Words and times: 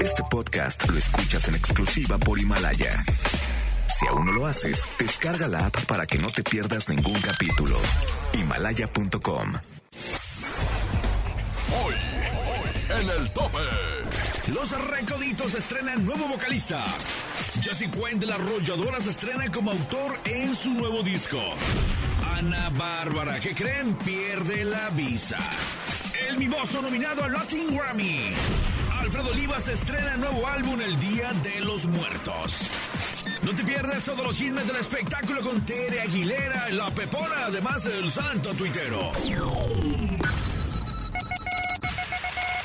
Este 0.00 0.22
podcast 0.30 0.88
lo 0.88 0.98
escuchas 0.98 1.48
en 1.48 1.56
exclusiva 1.56 2.18
por 2.18 2.38
Himalaya. 2.38 3.04
Si 3.98 4.06
aún 4.06 4.26
no 4.26 4.32
lo 4.32 4.46
haces, 4.46 4.84
descarga 4.98 5.48
la 5.48 5.66
app 5.66 5.84
para 5.86 6.06
que 6.06 6.18
no 6.18 6.28
te 6.28 6.42
pierdas 6.42 6.88
ningún 6.88 7.20
capítulo. 7.20 7.76
Himalaya.com. 8.32 9.54
Hoy, 11.84 11.94
hoy, 11.94 13.00
en 13.00 13.10
el 13.10 13.30
tope. 13.32 13.58
Los 14.54 14.70
Recoditos 14.88 15.54
estrenan 15.54 16.06
nuevo 16.06 16.28
vocalista. 16.28 16.84
Jesse 17.60 17.90
Quinn 17.90 18.18
de 18.18 18.26
la 18.26 18.36
Arrolladora 18.36 19.00
se 19.00 19.10
estrena 19.10 19.50
como 19.50 19.72
autor 19.72 20.18
en 20.24 20.54
su 20.54 20.72
nuevo 20.74 21.02
disco. 21.02 21.40
Ana 22.36 22.70
Bárbara, 22.70 23.40
¿qué 23.40 23.54
creen? 23.54 23.94
Pierde 23.96 24.64
la 24.64 24.90
visa. 24.90 25.38
El 26.28 26.38
mimoso 26.38 26.80
nominado 26.80 27.24
al 27.24 27.32
Latin 27.32 27.76
Grammy. 27.76 28.34
Alfredo 29.08 29.30
Olivas 29.30 29.66
estrena 29.68 30.18
nuevo 30.18 30.46
álbum 30.46 30.78
El 30.82 31.00
Día 31.00 31.32
de 31.42 31.62
los 31.62 31.86
Muertos. 31.86 32.68
No 33.40 33.54
te 33.54 33.64
pierdas 33.64 34.02
todos 34.02 34.22
los 34.22 34.36
chismes 34.36 34.66
del 34.66 34.76
espectáculo 34.76 35.40
con 35.40 35.62
Tere 35.62 36.02
Aguilera, 36.02 36.68
La 36.72 36.90
Pepona, 36.90 37.46
además 37.46 37.86
el 37.86 38.12
santo 38.12 38.52
tuitero. 38.52 39.10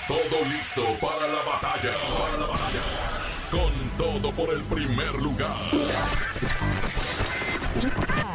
Todo 0.05 0.45
listo 0.49 0.83
para 0.99 1.29
la 1.29 1.43
batalla. 1.43 1.93
Para 2.19 2.37
la 2.37 2.47
batalla. 2.47 2.81
Con 3.49 3.71
todo 3.97 4.31
por 4.33 4.53
el 4.53 4.63
primer 4.63 5.13
lugar. 5.13 5.55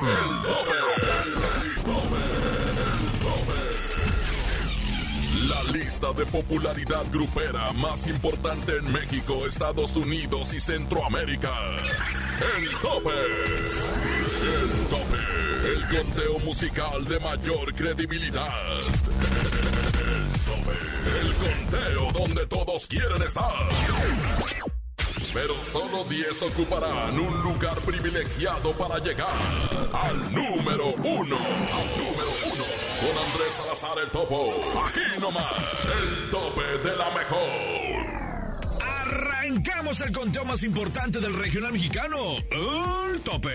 El 0.01 0.43
tope. 0.45 1.38
Lista 5.73 6.13
de 6.13 6.25
popularidad 6.27 7.05
grupera 7.13 7.73
más 7.73 8.07
importante 8.07 8.77
en 8.77 8.91
México, 8.93 9.47
Estados 9.47 9.97
Unidos 9.97 10.53
y 10.55 10.61
Centroamérica. 10.61 11.53
El 12.57 12.71
tope. 12.81 13.11
El 14.45 14.87
tope. 14.89 15.19
El 15.67 16.05
conteo 16.05 16.39
musical 16.41 17.05
de 17.05 17.21
mayor 17.21 17.75
credibilidad. 17.75 18.79
El 20.01 20.31
tope. 20.47 20.79
El 21.21 21.35
conteo 21.35 22.13
donde 22.13 22.47
todos 22.47 22.87
quieren 22.87 23.23
estar. 23.23 23.69
Pero 25.35 25.55
solo 25.63 26.05
10 26.05 26.43
ocuparán 26.43 27.19
un 27.19 27.43
lugar 27.43 27.79
privilegiado 27.81 28.73
para 28.73 28.99
llegar 28.99 29.37
al 29.93 30.33
número 30.33 30.87
uno. 30.95 31.39
Número 31.39 32.33
uno. 32.47 32.65
Con 33.01 33.11
Andrés 33.11 33.53
Salazar 33.53 33.99
el 34.03 34.11
Topo. 34.11 34.55
Aquí 34.87 35.21
nomás. 35.21 35.53
El 35.85 36.31
tope 36.31 36.89
de 36.89 36.97
la 36.97 37.11
mejor. 37.11 37.98
Arrancamos 39.49 39.99
el 40.03 40.13
conteo 40.13 40.45
más 40.45 40.63
importante 40.63 41.21
del 41.21 41.33
regional 41.33 41.73
mexicano, 41.73 42.37
el 42.51 43.21
tope. 43.23 43.49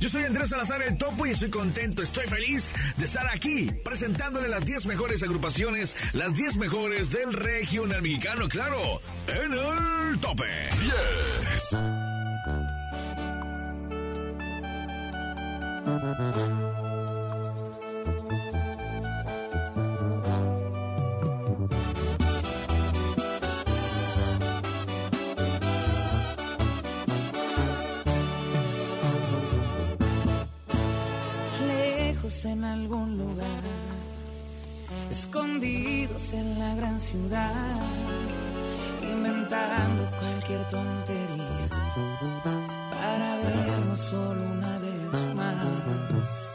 Yo 0.00 0.08
soy 0.08 0.24
Andrés 0.24 0.48
Salazar 0.48 0.82
el 0.82 0.98
Topo 0.98 1.24
y 1.24 1.30
estoy 1.30 1.50
contento, 1.50 2.02
estoy 2.02 2.26
feliz 2.26 2.74
de 2.96 3.04
estar 3.04 3.24
aquí 3.32 3.70
presentándole 3.84 4.48
las 4.48 4.64
10 4.64 4.86
mejores 4.86 5.22
agrupaciones, 5.22 5.94
las 6.14 6.34
10 6.34 6.56
mejores 6.56 7.10
del 7.10 7.32
regional 7.32 8.02
mexicano, 8.02 8.48
claro, 8.48 9.00
en 9.28 9.52
el 9.52 10.18
tope. 10.18 10.50
10. 16.50 16.65
Ciudad, 37.06 37.80
inventando 39.00 40.10
cualquier 40.18 40.68
tontería 40.68 41.68
para 42.90 43.36
vernos 43.36 44.00
solo 44.00 44.42
una 44.42 44.78
vez 44.78 45.34
más. 45.36 46.45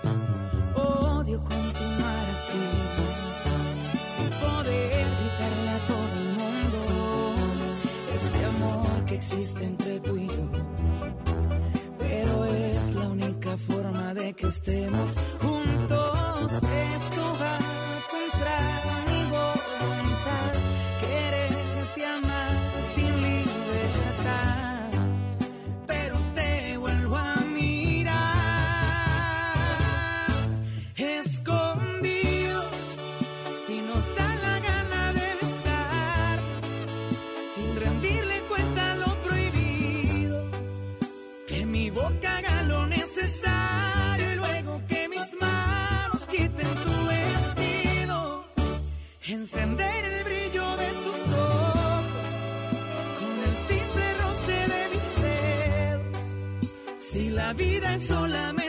Vida 57.81 57.95
es 57.95 58.03
solamente 58.03 58.60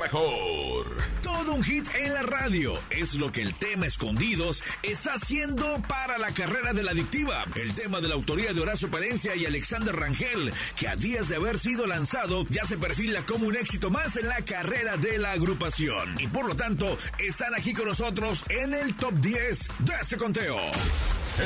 mejor. 0.00 0.96
Todo 1.22 1.52
un 1.52 1.62
hit 1.62 1.86
en 1.94 2.14
la 2.14 2.22
radio. 2.22 2.78
Es 2.90 3.14
lo 3.14 3.30
que 3.30 3.42
el 3.42 3.54
tema 3.54 3.86
Escondidos 3.86 4.62
está 4.82 5.14
haciendo 5.14 5.82
para 5.88 6.18
la 6.18 6.32
carrera 6.32 6.72
de 6.72 6.82
la 6.82 6.92
adictiva. 6.92 7.44
El 7.54 7.74
tema 7.74 8.00
de 8.00 8.08
la 8.08 8.14
autoría 8.14 8.52
de 8.52 8.60
Horacio 8.60 8.90
Palencia 8.90 9.36
y 9.36 9.46
Alexander 9.46 9.94
Rangel, 9.94 10.52
que 10.76 10.88
a 10.88 10.96
días 10.96 11.28
de 11.28 11.36
haber 11.36 11.58
sido 11.58 11.86
lanzado 11.86 12.46
ya 12.48 12.64
se 12.64 12.78
perfila 12.78 13.24
como 13.26 13.46
un 13.46 13.56
éxito 13.56 13.90
más 13.90 14.16
en 14.16 14.28
la 14.28 14.42
carrera 14.42 14.96
de 14.96 15.18
la 15.18 15.32
agrupación. 15.32 16.16
Y 16.18 16.28
por 16.28 16.46
lo 16.46 16.56
tanto, 16.56 16.96
están 17.18 17.54
aquí 17.54 17.74
con 17.74 17.86
nosotros 17.86 18.44
en 18.48 18.72
el 18.74 18.94
top 18.96 19.14
10 19.14 19.68
de 19.80 19.92
este 20.00 20.16
conteo. 20.16 20.58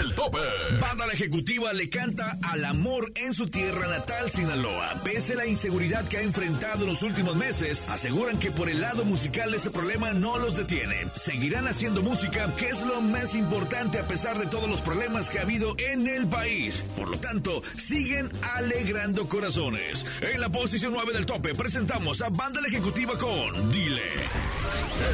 El 0.00 0.14
tope. 0.14 0.38
Banda 0.80 1.06
la 1.06 1.12
ejecutiva 1.12 1.72
le 1.72 1.88
canta 1.88 2.38
al 2.42 2.64
amor 2.64 3.12
en 3.14 3.32
su 3.32 3.48
tierra 3.48 3.86
natal, 3.86 4.30
Sinaloa. 4.30 5.00
Pese 5.04 5.34
a 5.34 5.36
la 5.36 5.46
inseguridad 5.46 6.06
que 6.08 6.18
ha 6.18 6.22
enfrentado 6.22 6.82
en 6.82 6.90
los 6.90 7.02
últimos 7.02 7.36
meses, 7.36 7.86
aseguran 7.88 8.38
que 8.38 8.50
por 8.50 8.68
el 8.68 8.80
lado 8.80 9.04
musical 9.04 9.54
ese 9.54 9.70
problema 9.70 10.12
no 10.12 10.38
los 10.38 10.56
detiene. 10.56 10.96
Seguirán 11.14 11.68
haciendo 11.68 12.02
música, 12.02 12.52
que 12.56 12.68
es 12.68 12.82
lo 12.82 13.00
más 13.00 13.34
importante 13.34 13.98
a 13.98 14.08
pesar 14.08 14.38
de 14.38 14.46
todos 14.46 14.68
los 14.68 14.80
problemas 14.80 15.30
que 15.30 15.38
ha 15.38 15.42
habido 15.42 15.76
en 15.78 16.08
el 16.08 16.26
país. 16.26 16.84
Por 16.96 17.08
lo 17.08 17.18
tanto, 17.18 17.62
siguen 17.76 18.28
alegrando 18.56 19.28
corazones. 19.28 20.04
En 20.20 20.40
la 20.40 20.48
posición 20.48 20.92
9 20.92 21.12
del 21.12 21.26
tope 21.26 21.54
presentamos 21.54 22.20
a 22.20 22.30
Banda 22.30 22.60
la 22.60 22.68
ejecutiva 22.68 23.16
con 23.18 23.70
Dile. 23.70 24.02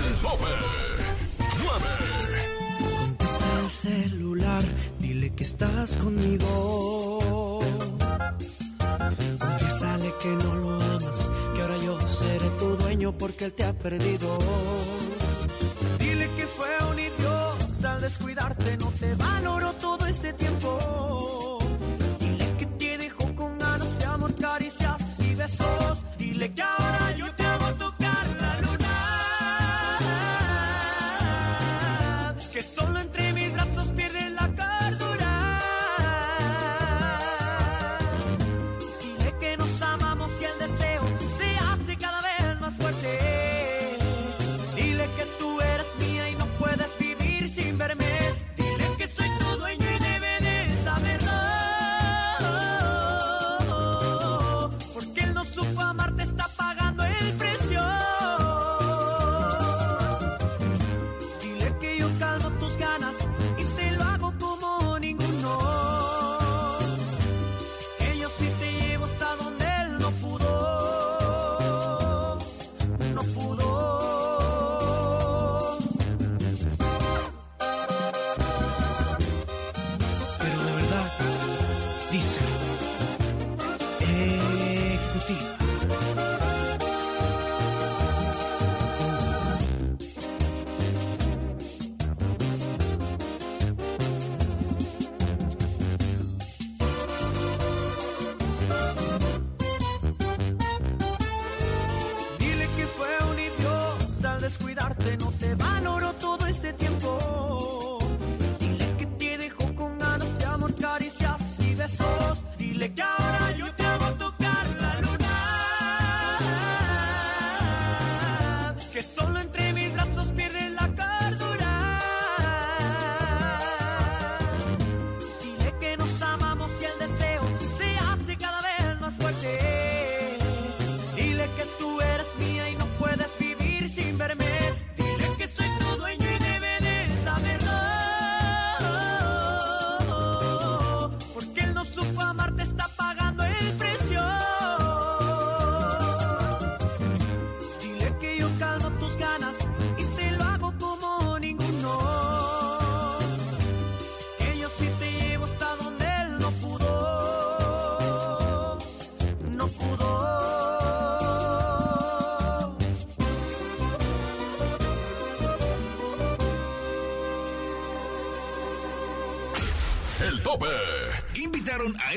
El 0.08 0.14
tope. 0.22 0.44
9 1.62 2.19
celular, 3.80 4.62
dile 4.98 5.30
que 5.30 5.44
estás 5.44 5.96
conmigo. 5.96 7.58
Confiésale 9.38 10.12
que 10.22 10.28
no 10.28 10.54
lo 10.54 10.74
amas, 10.74 11.30
que 11.54 11.62
ahora 11.62 11.78
yo 11.78 12.00
seré 12.00 12.48
tu 12.58 12.76
dueño 12.76 13.12
porque 13.16 13.46
él 13.46 13.52
te 13.54 13.64
ha 13.64 13.72
perdido. 13.72 14.36
Dile 15.98 16.28
que 16.36 16.46
fue 16.46 16.68
un 16.90 16.98
idiota 16.98 17.94
al 17.94 18.00
descuidarte, 18.02 18.76
no 18.76 18.92
te 19.00 19.14
valoró 19.14 19.72
todo 19.74 20.04
este 20.06 20.34
tiempo. 20.34 21.59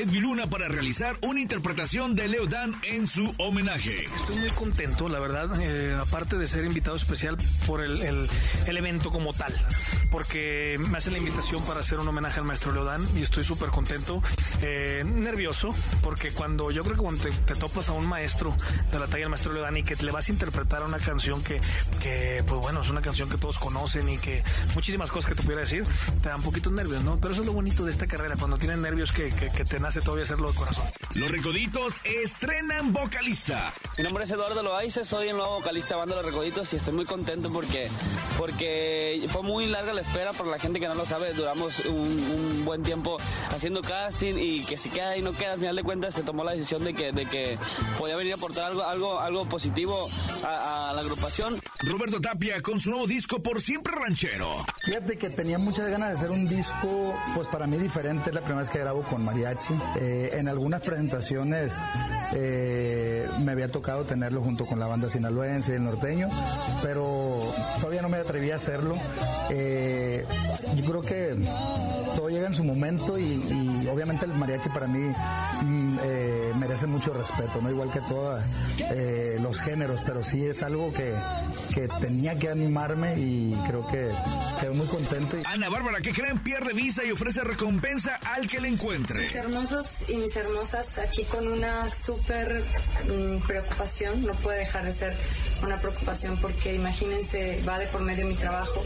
Edwy 0.04 0.20
Luna 0.20 0.46
para 0.48 0.68
realizar 0.68 1.16
una 1.22 1.40
interpretación 1.40 2.14
de 2.14 2.28
Leo 2.28 2.44
Dan 2.46 2.78
en 2.82 3.06
su 3.06 3.34
homenaje. 3.38 4.04
Estoy 4.16 4.36
muy 4.36 4.50
contento, 4.50 5.08
la 5.08 5.18
verdad, 5.18 5.48
eh, 5.62 5.96
aparte 5.98 6.36
de 6.36 6.46
ser 6.46 6.66
invitado 6.66 6.94
especial 6.94 7.38
por 7.66 7.82
el, 7.82 8.28
evento 8.66 9.10
como 9.10 9.32
tal, 9.32 9.54
porque 10.10 10.76
me 10.90 10.98
hace 10.98 11.10
la 11.10 11.16
invitación 11.16 11.64
para 11.64 11.80
hacer 11.80 12.00
un 12.00 12.08
homenaje 12.08 12.38
al 12.38 12.44
maestro 12.44 12.72
Leodán 12.72 13.02
y 13.16 13.22
estoy 13.22 13.44
súper 13.44 13.70
contento, 13.70 14.22
eh, 14.66 15.04
nervioso, 15.04 15.68
porque 16.02 16.30
cuando 16.32 16.70
yo 16.70 16.82
creo 16.84 16.96
que 16.96 17.02
cuando 17.02 17.22
te, 17.22 17.54
topas 17.54 17.88
a 17.90 17.92
un 17.92 18.06
maestro 18.06 18.54
de 18.90 18.98
la 18.98 19.04
talla 19.06 19.18
del 19.20 19.28
maestro 19.28 19.52
Leodán 19.52 19.76
y 19.76 19.82
que 19.82 19.94
le 19.96 20.10
vas 20.10 20.28
a 20.28 20.32
interpretar 20.32 20.82
una 20.84 20.98
canción 20.98 21.42
que, 21.44 21.60
que, 22.02 22.42
pues 22.46 22.60
bueno, 22.62 22.80
es 22.80 22.88
una 22.88 23.02
canción 23.02 23.28
que 23.28 23.36
todos 23.36 23.58
conocen 23.58 24.08
y 24.08 24.16
que 24.18 24.42
muchísimas 24.74 25.10
cosas 25.10 25.28
que 25.28 25.34
te 25.34 25.42
pudiera 25.42 25.60
decir, 25.60 25.84
te 26.22 26.28
dan 26.30 26.38
un 26.38 26.44
poquito 26.44 26.70
nervios, 26.70 27.04
¿no? 27.04 27.18
Pero 27.20 27.32
eso 27.32 27.42
es 27.42 27.46
lo 27.46 27.52
bonito 27.52 27.84
de 27.84 27.90
esta 27.90 28.06
carrera, 28.06 28.36
cuando 28.38 28.56
tienes 28.56 28.78
nervios 28.78 29.12
que, 29.12 29.28
que- 29.30 29.50
que 29.50 29.64
te 29.64 29.78
nace 29.80 30.00
todavía 30.00 30.24
hacerlo 30.24 30.50
de 30.50 30.56
corazón. 30.56 30.84
Los 31.14 31.30
Recoditos 31.30 32.00
estrenan 32.04 32.92
vocalista. 32.92 33.72
Mi 33.96 34.02
nombre 34.02 34.24
es 34.24 34.30
Eduardo 34.32 34.64
Loaiza, 34.64 35.04
soy 35.04 35.28
el 35.28 35.36
nuevo 35.36 35.60
vocalista 35.60 35.94
de 35.94 36.00
Banda 36.00 36.16
Los 36.16 36.24
Recoditos 36.24 36.72
y 36.72 36.76
estoy 36.76 36.92
muy 36.92 37.04
contento 37.04 37.52
porque, 37.52 37.88
porque 38.36 39.24
fue 39.30 39.42
muy 39.42 39.68
larga 39.68 39.92
la 39.92 40.00
espera 40.00 40.32
para 40.32 40.50
la 40.50 40.58
gente 40.58 40.80
que 40.80 40.88
no 40.88 40.96
lo 40.96 41.06
sabe. 41.06 41.32
Duramos 41.32 41.84
un, 41.86 41.94
un 41.94 42.64
buen 42.64 42.82
tiempo 42.82 43.16
haciendo 43.50 43.80
casting 43.82 44.34
y 44.36 44.64
que 44.64 44.76
si 44.76 44.90
queda 44.90 45.16
y 45.16 45.22
no 45.22 45.32
queda, 45.32 45.52
al 45.52 45.60
final 45.60 45.76
de 45.76 45.84
cuentas 45.84 46.14
se 46.14 46.24
tomó 46.24 46.42
la 46.42 46.50
decisión 46.50 46.82
de 46.82 46.94
que, 46.94 47.12
de 47.12 47.26
que 47.26 47.58
podía 47.96 48.16
venir 48.16 48.32
a 48.32 48.36
aportar 48.36 48.64
algo, 48.64 48.82
algo, 48.82 49.20
algo 49.20 49.44
positivo 49.48 50.08
a, 50.42 50.90
a 50.90 50.92
la 50.94 51.00
agrupación. 51.00 51.60
Roberto 51.82 52.20
Tapia 52.20 52.60
con 52.60 52.80
su 52.80 52.90
nuevo 52.90 53.06
disco 53.06 53.40
Por 53.40 53.62
Siempre 53.62 53.94
Ranchero. 53.94 54.66
Fíjate 54.82 55.16
que 55.16 55.30
tenía 55.30 55.58
muchas 55.58 55.88
ganas 55.88 56.08
de 56.08 56.14
hacer 56.16 56.32
un 56.32 56.48
disco, 56.48 57.14
pues 57.36 57.46
para 57.48 57.68
mí 57.68 57.76
diferente 57.76 57.94
diferente, 57.94 58.30
es 58.30 58.34
la 58.34 58.40
primera 58.40 58.60
vez 58.60 58.70
que 58.70 58.80
grabo 58.80 59.02
con 59.02 59.24
mariachi. 59.24 59.74
Eh, 60.00 60.30
en 60.32 60.48
algunas 60.48 60.80
presentaciones 60.80 61.03
eh, 62.34 63.26
me 63.44 63.52
había 63.52 63.68
tocado 63.70 64.04
tenerlo 64.04 64.40
junto 64.42 64.66
con 64.66 64.78
la 64.78 64.86
banda 64.86 65.08
sinaloense 65.08 65.72
y 65.72 65.76
el 65.76 65.84
norteño, 65.84 66.28
pero 66.82 67.40
todavía 67.80 68.02
no 68.02 68.08
me 68.08 68.18
atreví 68.18 68.50
a 68.50 68.56
hacerlo. 68.56 68.96
Eh, 69.50 70.24
yo 70.76 70.84
creo 70.84 71.02
que 71.02 71.36
todo 72.16 72.28
llega 72.28 72.46
en 72.46 72.54
su 72.54 72.64
momento 72.64 73.18
y, 73.18 73.88
obviamente 73.92 74.24
el 74.24 74.34
mariachi 74.34 74.68
para 74.70 74.86
mí 74.86 75.12
mm, 75.62 75.98
merece 76.58 76.86
mucho 76.86 77.12
respeto, 77.12 77.60
¿no? 77.62 77.70
igual 77.70 77.90
que 77.90 78.00
todos 78.00 78.42
los 79.40 79.60
géneros, 79.60 80.00
pero 80.06 80.22
sí 80.22 80.46
es 80.46 80.62
algo 80.62 80.92
que, 80.92 81.12
que 81.74 81.88
tenía 82.00 82.38
que 82.38 82.50
animarme 82.50 83.14
y 83.18 83.54
creo 83.66 83.86
que 83.86 84.10
quedé 84.60 84.70
muy 84.70 84.86
contento. 84.86 85.36
Ana 85.44 85.68
Bárbara, 85.68 86.00
¿qué 86.00 86.12
creen? 86.12 86.38
Pierde 86.38 86.72
visa 86.72 87.04
y 87.04 87.10
ofrece 87.10 87.42
recompensa 87.42 88.16
al 88.16 88.48
que 88.48 88.60
le 88.60 88.68
encuentre. 88.68 89.20
Mis 89.22 89.34
hermosos 89.34 90.08
y 90.08 90.16
mis 90.16 90.36
hermosas, 90.36 90.93
aquí 90.98 91.24
con 91.24 91.46
una 91.48 91.90
súper 91.90 92.62
mm, 93.08 93.46
preocupación, 93.46 94.24
no 94.24 94.32
puede 94.34 94.58
dejar 94.58 94.84
de 94.84 94.92
ser 94.92 95.14
una 95.62 95.80
preocupación 95.80 96.36
porque 96.38 96.74
imagínense, 96.74 97.60
va 97.68 97.78
de 97.78 97.86
por 97.86 98.02
medio 98.02 98.26
mi 98.26 98.34
trabajo. 98.34 98.82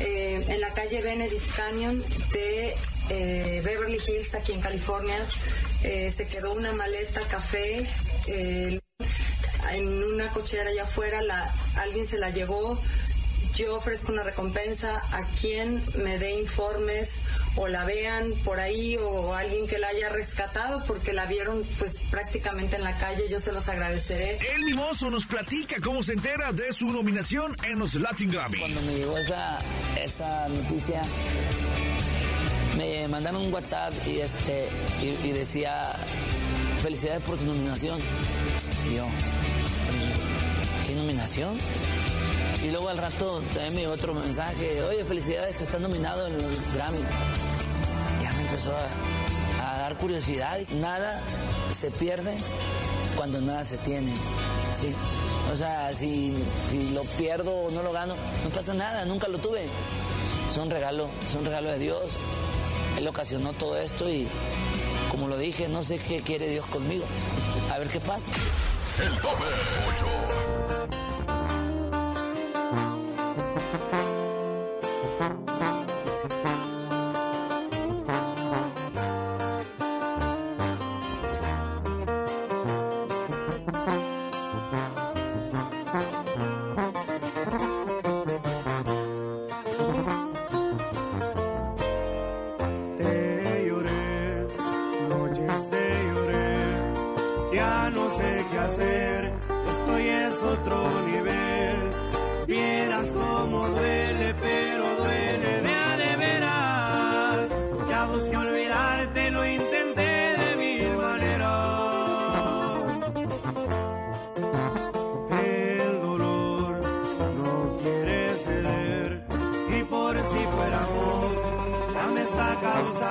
Eh, 0.00 0.44
en 0.48 0.60
la 0.60 0.68
calle 0.68 1.00
Benedict 1.02 1.56
Canyon 1.56 2.02
de 2.32 2.74
eh, 3.10 3.62
Beverly 3.64 3.98
Hills, 4.06 4.34
aquí 4.34 4.52
en 4.52 4.60
California, 4.60 5.16
eh, 5.82 6.12
se 6.14 6.26
quedó 6.28 6.52
una 6.52 6.72
maleta 6.72 7.20
café 7.22 7.86
en 8.26 8.78
una 10.04 10.28
cochera 10.28 10.70
allá 10.70 10.84
afuera, 10.84 11.22
la, 11.22 11.54
alguien 11.76 12.06
se 12.06 12.18
la 12.18 12.30
llevó 12.30 12.78
yo 13.56 13.74
ofrezco 13.76 14.12
una 14.12 14.22
recompensa 14.22 15.00
a 15.12 15.22
quien 15.40 15.80
me 16.04 16.18
dé 16.18 16.38
informes 16.38 17.08
o 17.56 17.68
la 17.68 17.84
vean 17.84 18.24
por 18.44 18.60
ahí 18.60 18.96
o 18.98 19.34
alguien 19.34 19.66
que 19.66 19.78
la 19.78 19.88
haya 19.88 20.10
rescatado 20.10 20.82
porque 20.86 21.12
la 21.12 21.26
vieron 21.26 21.62
pues 21.78 22.08
prácticamente 22.10 22.76
en 22.76 22.84
la 22.84 22.96
calle, 22.98 23.24
yo 23.30 23.40
se 23.40 23.52
los 23.52 23.66
agradeceré. 23.68 24.38
El 24.54 24.64
mimoso 24.64 25.10
nos 25.10 25.26
platica 25.26 25.76
cómo 25.80 26.02
se 26.02 26.12
entera 26.12 26.52
de 26.52 26.72
su 26.72 26.86
nominación 26.92 27.56
en 27.64 27.78
los 27.78 27.94
Latin 27.94 28.30
Grammy. 28.30 28.58
Cuando 28.58 28.80
me 28.82 28.94
llegó 28.94 29.16
esa, 29.16 29.58
esa 29.98 30.48
noticia, 30.48 31.02
me 32.76 33.08
mandaron 33.08 33.42
un 33.42 33.52
WhatsApp 33.52 33.94
y 34.06 34.20
este 34.20 34.68
y, 35.02 35.32
decía 35.32 35.92
felicidades 36.82 37.22
por 37.22 37.38
tu 37.38 37.46
nominación. 37.46 37.98
Y 38.90 38.96
yo, 38.96 39.06
¿qué 40.86 40.94
nominación? 40.94 41.58
Y 42.66 42.70
luego 42.72 42.88
al 42.88 42.98
rato 42.98 43.40
también 43.54 43.74
me 43.76 43.86
otro 43.86 44.12
mensaje, 44.12 44.82
oye, 44.82 45.04
felicidades 45.04 45.56
que 45.56 45.62
estás 45.62 45.80
nominado 45.80 46.26
en 46.26 46.32
los 46.32 46.74
Grammy. 46.74 46.98
Ya 48.20 48.32
me 48.32 48.40
empezó 48.40 48.72
a, 49.62 49.78
dar 49.78 49.96
curiosidad. 49.98 50.58
Nada 50.80 51.22
se 51.70 51.92
pierde 51.92 52.36
cuando 53.16 53.40
nada 53.40 53.64
se 53.64 53.76
tiene. 53.78 54.10
¿sí? 54.72 54.92
O 55.52 55.56
sea, 55.56 55.92
si, 55.92 56.36
si 56.68 56.90
lo 56.90 57.04
pierdo 57.04 57.52
o 57.54 57.70
no 57.70 57.84
lo 57.84 57.92
gano, 57.92 58.16
no 58.42 58.50
pasa 58.50 58.74
nada, 58.74 59.04
nunca 59.04 59.28
lo 59.28 59.38
tuve. 59.38 59.68
Es 60.48 60.56
un 60.56 60.68
regalo, 60.68 61.08
es 61.24 61.36
un 61.36 61.44
regalo 61.44 61.70
de 61.70 61.78
Dios. 61.78 62.16
Él 62.98 63.06
ocasionó 63.06 63.52
todo 63.52 63.76
esto 63.76 64.10
y, 64.10 64.26
como 65.08 65.28
lo 65.28 65.38
dije, 65.38 65.68
no 65.68 65.84
sé 65.84 65.98
qué 65.98 66.20
quiere 66.20 66.48
Dios 66.48 66.66
conmigo. 66.66 67.04
A 67.72 67.78
ver 67.78 67.86
qué 67.86 68.00
pasa. 68.00 68.32
El 69.00 69.14
tope 69.20 69.44
8. 69.94 70.85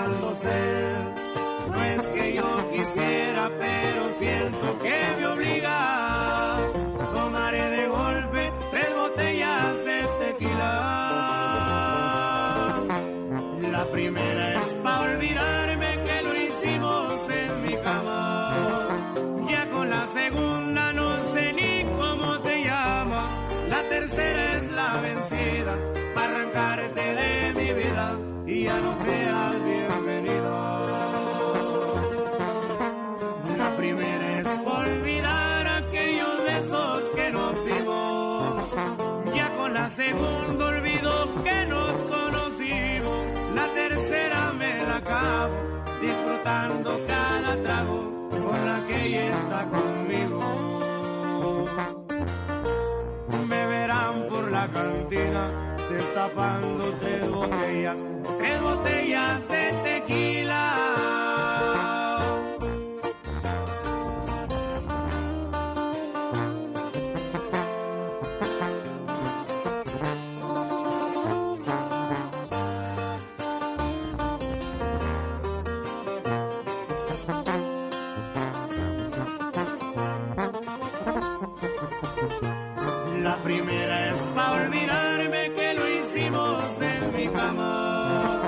No 0.07 1.83
es 1.83 2.01
que 2.09 2.33
yo 2.33 2.71
quisiera, 2.71 3.49
pero 3.59 4.09
siento 4.19 4.77
que 4.83 4.93
me 5.17 5.25
obliga. 5.25 6.57
Tomaré 7.11 7.69
de 7.69 7.87
golpe 7.87 8.53
tres 8.69 8.95
botellas 8.95 9.83
de 9.83 10.05
tequila. 10.19 10.71
La 13.71 13.83
primera 13.85 14.53
es 14.53 14.73
para 14.83 15.01
olvidarme 15.11 15.95
que 16.05 16.21
lo 16.21 16.35
hicimos 16.35 17.13
en 17.41 17.61
mi 17.63 17.75
cama. 17.77 18.89
Ya 19.49 19.67
con 19.71 19.89
la 19.89 20.05
segunda 20.13 20.93
no 20.93 21.09
sé 21.33 21.51
ni 21.53 21.83
cómo 21.97 22.39
te 22.41 22.63
llamas. 22.63 23.29
La 23.69 23.81
tercera 23.89 24.57
es 24.57 24.71
la 24.71 25.01
vencida 25.01 25.79
para 26.13 26.27
arrancarte 26.27 27.01
de 27.01 27.53
mi 27.55 27.73
vida 27.73 28.17
y 28.45 28.65
ya 28.65 28.79
no 28.81 28.95
sea 29.03 29.54
segunda 39.95 40.65
olvido 40.67 41.43
que 41.43 41.65
nos 41.67 41.91
conocimos, 42.13 43.23
la 43.55 43.65
tercera 43.67 44.51
me 44.51 44.83
la 44.83 44.97
acabo, 44.97 45.55
disfrutando 46.01 46.99
cada 47.07 47.55
trago 47.63 48.29
con 48.29 48.65
la 48.65 48.85
que 48.87 49.05
ella 49.07 49.25
está 49.27 49.65
conmigo. 49.67 50.43
Me 53.47 53.65
verán 53.67 54.27
por 54.27 54.51
la 54.51 54.67
cantina, 54.67 55.77
destapando 55.89 56.91
tres 56.99 57.31
botellas, 57.31 57.97
tres 58.37 58.61
botellas 58.61 59.47
de 59.47 59.71
tequila. 59.83 60.74
olvidarme 84.51 85.51
que 85.53 85.73
lo 85.73 85.83
hicimos 85.89 86.63
en 86.81 87.15
mi 87.15 87.27
cama. 87.27 88.41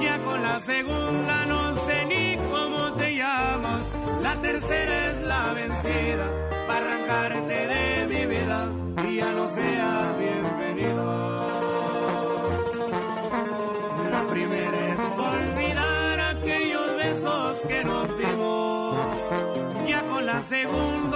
Ya 0.00 0.18
con 0.18 0.42
la 0.42 0.60
segunda 0.60 1.46
no 1.46 1.74
sé 1.86 2.04
ni 2.06 2.36
cómo 2.50 2.92
te 2.92 3.16
llamas. 3.16 3.82
La 4.22 4.34
tercera 4.36 5.06
es 5.10 5.20
la 5.22 5.52
vencida 5.54 6.26
para 6.66 6.84
arrancarte 6.86 7.66
de 7.74 8.06
mi 8.06 8.26
vida 8.26 8.68
y 9.08 9.16
ya 9.16 9.32
no 9.32 9.48
sea 9.50 10.14
bienvenido. 10.18 11.04
La 14.10 14.22
primera 14.32 14.78
es 14.92 15.00
olvidar 15.32 16.20
aquellos 16.20 16.96
besos 16.96 17.58
que 17.68 17.84
nos 17.84 18.18
dimos. 18.18 18.96
Ya 19.88 20.02
con 20.02 20.26
la 20.26 20.42
segunda 20.42 21.15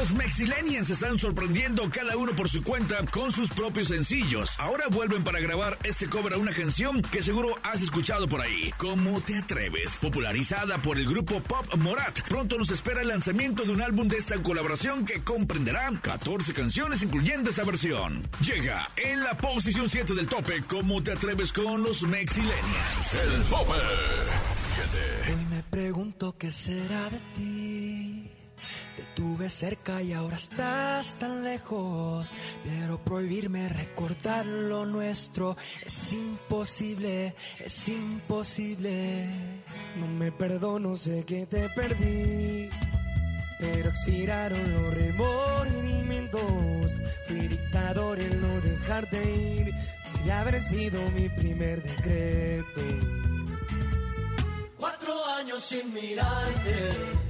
Los 0.00 0.12
Mexilenians 0.12 0.88
están 0.88 1.18
sorprendiendo 1.18 1.90
cada 1.90 2.16
uno 2.16 2.34
por 2.34 2.48
su 2.48 2.64
cuenta 2.64 3.04
con 3.12 3.32
sus 3.32 3.50
propios 3.50 3.88
sencillos. 3.88 4.58
Ahora 4.58 4.86
vuelven 4.88 5.22
para 5.22 5.40
grabar 5.40 5.76
este 5.84 6.08
cover 6.08 6.32
a 6.32 6.38
una 6.38 6.54
canción 6.54 7.02
que 7.02 7.20
seguro 7.20 7.50
has 7.62 7.82
escuchado 7.82 8.26
por 8.26 8.40
ahí. 8.40 8.72
¿Cómo 8.78 9.20
te 9.20 9.36
atreves? 9.36 9.98
Popularizada 9.98 10.80
por 10.80 10.96
el 10.96 11.06
grupo 11.06 11.42
Pop 11.42 11.66
Morat. 11.76 12.18
Pronto 12.22 12.56
nos 12.56 12.70
espera 12.70 13.02
el 13.02 13.08
lanzamiento 13.08 13.62
de 13.62 13.72
un 13.72 13.82
álbum 13.82 14.08
de 14.08 14.16
esta 14.16 14.42
colaboración 14.42 15.04
que 15.04 15.22
comprenderá 15.22 15.90
14 16.00 16.54
canciones 16.54 17.02
incluyendo 17.02 17.50
esta 17.50 17.64
versión. 17.64 18.22
Llega 18.40 18.88
en 18.96 19.22
la 19.22 19.36
posición 19.36 19.90
7 19.90 20.14
del 20.14 20.28
tope. 20.28 20.62
¿Cómo 20.66 21.02
te 21.02 21.12
atreves 21.12 21.52
con 21.52 21.82
los 21.82 22.04
Mexilenians? 22.04 23.14
El 23.22 23.42
tope. 23.50 23.72
Hoy 25.28 25.44
me 25.50 25.62
pregunto 25.64 26.34
qué 26.38 26.50
será 26.50 27.10
de 27.10 27.20
ti. 27.34 28.29
Te 29.00 29.06
tuve 29.14 29.48
cerca 29.48 30.02
y 30.02 30.12
ahora 30.12 30.36
estás 30.36 31.14
tan 31.14 31.42
lejos. 31.42 32.30
Pero 32.62 32.98
prohibirme 32.98 33.66
recordar 33.70 34.44
lo 34.44 34.84
nuestro 34.84 35.56
es 35.86 36.12
imposible, 36.12 37.34
es 37.64 37.88
imposible. 37.88 39.24
No 39.98 40.06
me 40.06 40.30
perdono, 40.30 40.96
sé 40.96 41.24
que 41.24 41.46
te 41.46 41.70
perdí. 41.70 42.68
Pero 43.58 43.88
expiraron 43.88 44.70
los 44.70 44.92
remordimientos. 44.92 46.94
Fui 47.26 47.48
dictador 47.48 48.20
en 48.20 48.38
no 48.38 48.60
dejarte 48.60 49.16
ir. 49.16 49.72
Y 50.26 50.30
haber 50.30 50.60
sido 50.60 51.00
mi 51.12 51.30
primer 51.30 51.82
decreto. 51.82 52.82
Cuatro 54.76 55.24
años 55.24 55.64
sin 55.64 55.90
mirarte. 55.90 57.29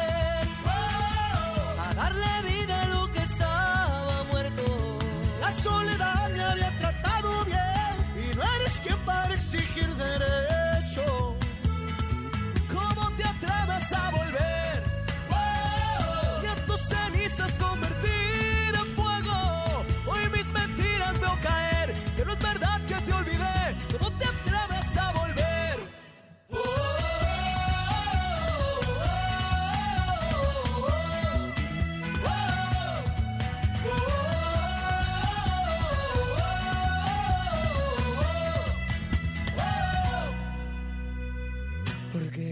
Darle 2.01 2.41
vida 2.49 2.81
a 2.81 2.87
lo 2.87 3.11
que 3.11 3.19
estaba 3.19 4.23
muerto. 4.31 4.63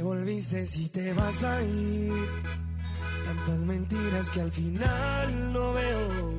Volviste 0.01 0.65
si 0.65 0.89
te 0.89 1.13
vas 1.13 1.44
a 1.44 1.62
ir. 1.62 2.13
Tantas 3.25 3.65
mentiras 3.65 4.29
que 4.29 4.41
al 4.41 4.51
final 4.51 5.53
no 5.53 5.74
veo. 5.74 6.32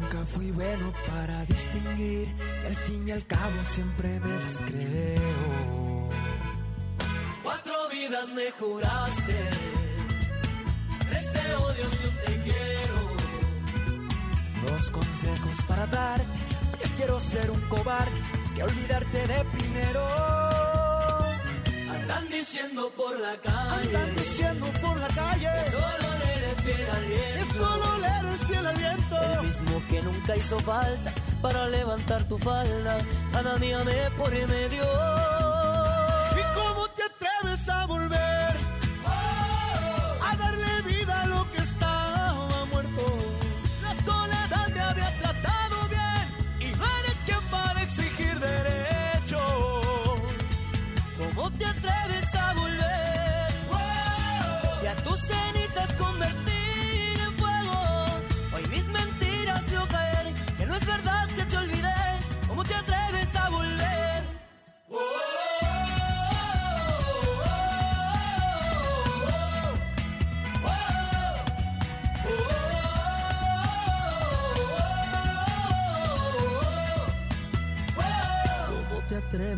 Nunca 0.00 0.26
fui 0.26 0.50
bueno 0.50 0.92
para 1.06 1.44
distinguir. 1.44 2.28
Y 2.62 2.66
al 2.66 2.76
fin 2.76 3.08
y 3.08 3.12
al 3.12 3.24
cabo 3.26 3.64
siempre 3.64 4.20
me 4.20 4.38
las 4.40 4.60
creo. 4.60 6.08
Cuatro 7.42 7.74
vidas 7.90 8.28
me 8.34 8.50
juraste. 8.50 9.38
Tres 11.08 11.32
te 11.32 11.54
odio 11.54 11.90
si 11.90 12.06
un 12.06 12.14
te 12.26 12.42
quiero. 12.42 12.98
Dos 14.66 14.90
consejos 14.90 15.62
para 15.66 15.86
dar. 15.86 16.20
Prefiero 16.78 17.20
ser 17.20 17.50
un 17.50 17.60
cobarde 17.68 18.20
que 18.54 18.62
olvidarte 18.62 19.26
de 19.26 19.44
primero. 19.56 20.37
Diciendo 22.58 22.90
por 22.96 23.20
la 23.20 23.36
calle. 23.36 23.86
Andan 23.86 24.14
diciendo 24.16 24.66
por 24.82 24.96
la 24.98 25.06
calle. 25.08 25.48
Que 25.64 25.70
solo 25.70 26.08
le 26.18 26.34
eres 26.34 26.60
fiel 26.64 26.90
al 26.90 27.04
viento. 27.04 27.38
Que 27.38 27.54
solo 27.54 27.98
le 27.98 28.08
eres 28.08 28.46
fiel 28.48 28.66
al 28.66 28.76
viento. 28.76 29.16
El 29.32 29.46
mismo 29.46 29.82
que 29.88 30.02
nunca 30.02 30.36
hizo 30.36 30.58
falta 30.58 31.14
para 31.40 31.68
levantar 31.68 32.26
tu 32.26 32.36
falda. 32.36 32.98
Cada 33.32 33.56
día 33.58 33.84
me 33.84 34.10
por 34.16 34.30
medio. 34.30 35.27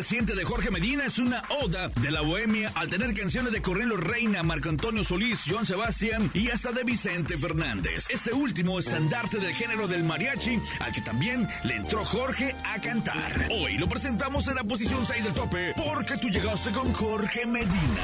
Reciente 0.00 0.34
de 0.34 0.44
Jorge 0.44 0.70
Medina 0.70 1.04
es 1.04 1.18
una 1.18 1.42
oda 1.62 1.88
de 1.88 2.10
la 2.10 2.22
bohemia 2.22 2.72
al 2.74 2.88
tener 2.88 3.12
canciones 3.12 3.52
de 3.52 3.60
Cornelio 3.60 3.98
Reina, 3.98 4.42
Marco 4.42 4.70
Antonio 4.70 5.04
Solís, 5.04 5.42
Joan 5.46 5.66
Sebastián 5.66 6.30
y 6.32 6.48
hasta 6.48 6.72
de 6.72 6.84
Vicente 6.84 7.36
Fernández. 7.36 8.06
Este 8.08 8.32
último 8.32 8.78
es 8.78 8.90
andarte 8.94 9.36
del 9.36 9.52
género 9.52 9.86
del 9.88 10.02
mariachi, 10.02 10.58
al 10.78 10.92
que 10.94 11.02
también 11.02 11.46
le 11.64 11.76
entró 11.76 12.02
Jorge 12.02 12.56
a 12.64 12.80
cantar. 12.80 13.48
Hoy 13.50 13.76
lo 13.76 13.90
presentamos 13.90 14.48
en 14.48 14.54
la 14.54 14.64
posición 14.64 15.04
6 15.04 15.22
del 15.22 15.34
tope, 15.34 15.74
porque 15.76 16.16
tú 16.16 16.30
llegaste 16.30 16.70
con 16.70 16.90
Jorge 16.94 17.44
Medina. 17.44 18.02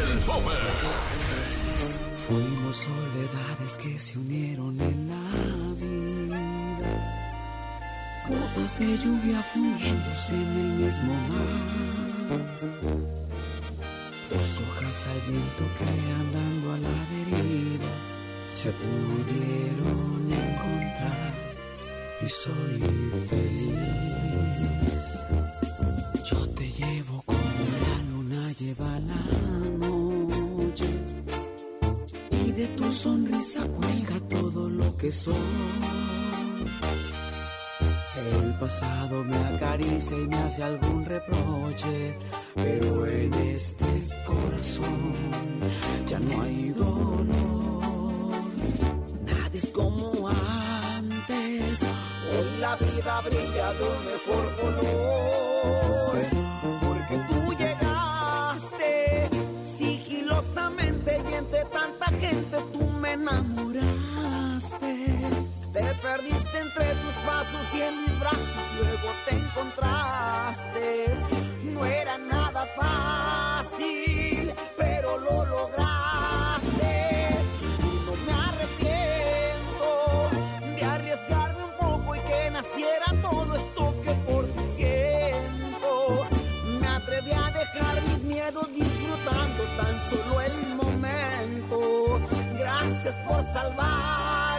El 0.00 0.18
tope. 0.24 0.50
Fuimos 2.26 2.76
soledades 2.76 3.76
que 3.76 4.00
se 4.00 4.18
unieron 4.18 4.80
en 4.80 5.05
De 8.56 8.98
lluvia 8.98 9.42
fundiéndose 9.52 10.34
en 10.34 10.50
el 10.58 10.70
mismo 10.84 11.14
mar. 11.28 11.56
Tus 14.28 14.50
hojas 14.60 15.06
al 15.12 15.20
viento 15.30 15.64
que 15.78 15.84
andando 16.20 16.66
a 16.72 16.78
la 16.78 16.96
deriva 17.12 17.94
se 18.48 18.70
pudieron 18.72 20.32
encontrar 20.32 21.32
y 22.22 22.28
soy 22.28 22.80
feliz. 23.28 25.02
Yo 26.28 26.48
te 26.48 26.66
llevo 26.70 27.22
como 27.24 27.38
la 27.84 27.96
luna 28.10 28.52
lleva 28.52 28.98
la 29.00 29.22
noche 29.86 30.88
y 32.44 32.52
de 32.52 32.66
tu 32.68 32.90
sonrisa 32.90 33.60
cuelga 33.68 34.18
todo 34.28 34.68
lo 34.68 34.96
que 34.96 35.12
soy. 35.12 35.34
Pasado 38.66 39.22
me 39.22 39.36
acaricia 39.36 40.18
y 40.18 40.26
me 40.26 40.36
hace 40.38 40.60
algún 40.64 41.04
reproche, 41.04 42.18
pero 42.56 43.06
en 43.06 43.32
este 43.34 43.86
corazón 44.26 45.14
ya 46.04 46.18
no 46.18 46.42
hay 46.42 46.70
dolor. 46.70 47.26
Nada 49.24 49.50
es 49.52 49.70
como 49.70 50.28
antes, 50.28 51.84
hoy 51.84 52.58
la 52.60 52.74
vida 52.74 53.20
brilla 53.20 53.72
de 53.72 53.84
un 53.84 54.04
mejor 54.10 54.56
color. 54.60 56.16
Porque 56.82 57.16
tú 57.28 57.38
llegaste 57.56 59.30
sigilosamente 59.62 61.22
y 61.30 61.34
entre 61.34 61.64
tanta 61.66 62.06
gente 62.06 62.56
tú 62.72 62.82
me 63.00 63.12
enamoraste. 63.12 64.86
Te 65.76 65.84
perdiste 66.00 66.58
entre 66.58 66.86
tus 66.86 67.14
pasos 67.26 67.66
y 67.74 67.82
en 67.82 68.00
mis 68.00 68.18
brazos, 68.18 68.64
luego 68.78 69.12
te 69.28 69.36
encontraste. 69.36 71.18
No 71.64 71.84
era 71.84 72.16
nada 72.16 72.66
fácil, 72.74 74.54
pero 74.74 75.18
lo 75.18 75.44
lograste. 75.44 76.94
Y 77.82 77.94
no 78.06 78.12
me 78.24 78.32
arrepiento 78.48 80.30
de 80.76 80.82
arriesgarme 80.82 81.64
un 81.64 81.76
poco 81.78 82.16
y 82.16 82.20
que 82.20 82.50
naciera 82.52 83.04
todo 83.20 83.56
esto 83.56 83.94
que 84.02 84.12
por 84.32 84.46
ti 84.46 84.64
siento. 84.76 86.26
Me 86.80 86.88
atreví 86.88 87.32
a 87.32 87.50
dejar 87.50 88.02
mis 88.08 88.24
miedos 88.24 88.66
disfrutando 88.72 89.62
tan 89.76 90.00
solo 90.08 90.40
el 90.40 90.74
momento. 90.74 92.18
Gracias 92.58 93.14
por 93.28 93.44
salvarme, 93.52 93.76
vivo 93.76 94.55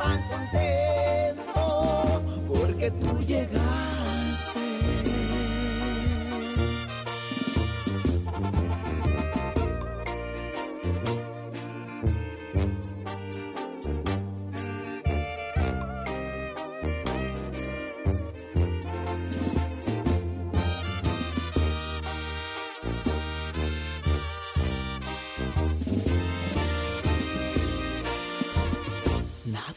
tan 0.00 0.22
contento 0.22 2.22
porque 2.48 2.90
tú 2.90 3.18
llegaste. 3.26 5.09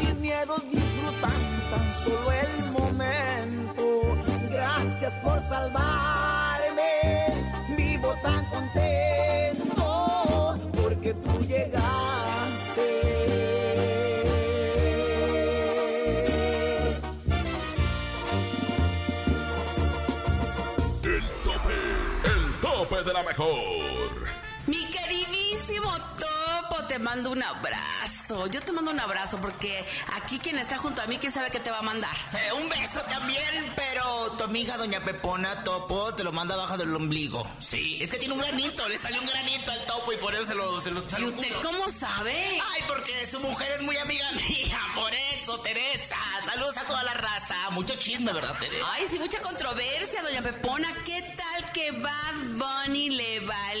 Mis 0.00 0.14
miedos 0.16 0.60
disfrutando 0.70 1.62
tan 1.70 1.94
solo 2.02 2.32
el 2.32 2.72
momento. 2.72 4.16
Gracias 4.50 5.12
por 5.24 5.40
salvarme, 5.48 6.92
vivo 7.76 8.14
tan 8.22 8.44
contento 8.46 9.84
porque 10.80 11.14
tú 11.14 11.40
llegaste. 11.40 11.82
El 21.04 21.22
tope, 21.44 21.74
el 22.24 22.54
tope 22.60 23.02
de 23.04 23.12
la 23.12 23.22
mejor. 23.22 23.91
Mando 27.14 27.30
un 27.30 27.42
abrazo. 27.42 28.46
Yo 28.46 28.62
te 28.62 28.72
mando 28.72 28.90
un 28.90 28.98
abrazo 28.98 29.36
porque 29.36 29.84
aquí 30.14 30.38
quien 30.38 30.56
está 30.56 30.78
junto 30.78 31.02
a 31.02 31.06
mí, 31.06 31.18
¿quién 31.18 31.30
sabe 31.30 31.50
qué 31.50 31.60
te 31.60 31.70
va 31.70 31.80
a 31.80 31.82
mandar? 31.82 32.16
Eh, 32.32 32.52
un 32.54 32.66
beso 32.70 33.02
también, 33.02 33.70
pero 33.76 34.30
tu 34.38 34.44
amiga 34.44 34.78
Doña 34.78 35.00
Pepona 35.00 35.62
Topo 35.62 36.14
te 36.14 36.24
lo 36.24 36.32
manda 36.32 36.54
abajo 36.54 36.78
del 36.78 36.94
ombligo. 36.96 37.46
Sí, 37.58 37.98
es 38.00 38.10
que 38.10 38.16
tiene 38.16 38.32
un 38.32 38.40
granito, 38.40 38.88
le 38.88 38.98
salió 38.98 39.20
un 39.20 39.26
granito 39.26 39.72
al 39.72 39.84
topo 39.84 40.10
y 40.10 40.16
por 40.16 40.34
eso 40.34 40.46
se 40.46 40.54
lo, 40.54 40.80
se 40.80 40.90
lo 40.90 41.02
¿Y 41.18 41.24
usted 41.24 41.52
cómo 41.62 41.84
sabe? 41.92 42.34
Ay, 42.72 42.82
porque 42.88 43.26
su 43.26 43.38
mujer 43.40 43.70
es 43.72 43.82
muy 43.82 43.98
amiga 43.98 44.32
mía, 44.48 44.78
por 44.94 45.12
eso, 45.14 45.60
Teresa. 45.60 46.16
Saludos 46.46 46.78
a 46.78 46.84
toda 46.84 47.02
la 47.02 47.12
raza. 47.12 47.68
Mucho 47.72 47.94
chisme, 47.96 48.32
¿verdad, 48.32 48.56
Teresa? 48.58 48.86
Ay, 48.90 49.04
sí, 49.10 49.18
mucha 49.18 49.38
controversia, 49.42 50.22
doña 50.22 50.40
Pepona. 50.40 50.88
¿Qué 51.04 51.20
tal 51.36 51.72
que 51.72 51.90
Bad 51.90 52.36
Bunny 52.56 53.10
le 53.10 53.32
ya 53.42 53.48
canta 53.48 53.71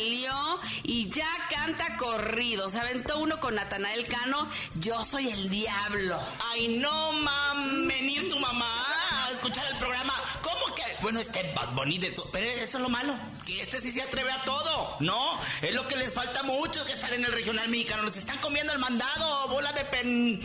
Se 2.32 2.80
aventó 2.80 3.18
uno 3.18 3.38
con 3.40 3.54
Natanael 3.54 4.06
Cano. 4.06 4.48
Yo 4.80 5.04
soy 5.04 5.28
el 5.28 5.50
diablo. 5.50 6.18
Ay, 6.50 6.78
no, 6.78 7.12
mam, 7.12 7.86
venir 7.86 8.30
tu 8.30 8.40
mamá 8.40 8.86
a 9.26 9.30
escuchar 9.32 9.66
el 9.70 9.76
programa. 9.76 10.14
Bueno, 11.02 11.18
este 11.18 11.52
Bad 11.52 11.72
Bunny 11.74 11.98
de 11.98 12.12
todo. 12.12 12.28
Pero 12.30 12.48
eso 12.48 12.76
es 12.78 12.82
lo 12.82 12.88
malo, 12.88 13.14
que 13.44 13.60
este 13.60 13.80
sí 13.80 13.90
se 13.90 14.02
atreve 14.02 14.30
a 14.30 14.42
todo. 14.44 14.96
No, 15.00 15.38
es 15.60 15.74
lo 15.74 15.86
que 15.88 15.96
les 15.96 16.12
falta 16.12 16.44
mucho 16.44 16.84
que 16.86 16.92
estar 16.92 17.12
en 17.12 17.24
el 17.24 17.32
regional 17.32 17.68
mexicano. 17.68 18.04
Nos 18.04 18.16
están 18.16 18.38
comiendo 18.38 18.72
el 18.72 18.78
mandado, 18.78 19.48
bola 19.48 19.72
de 19.72 19.84
pen. 19.86 20.40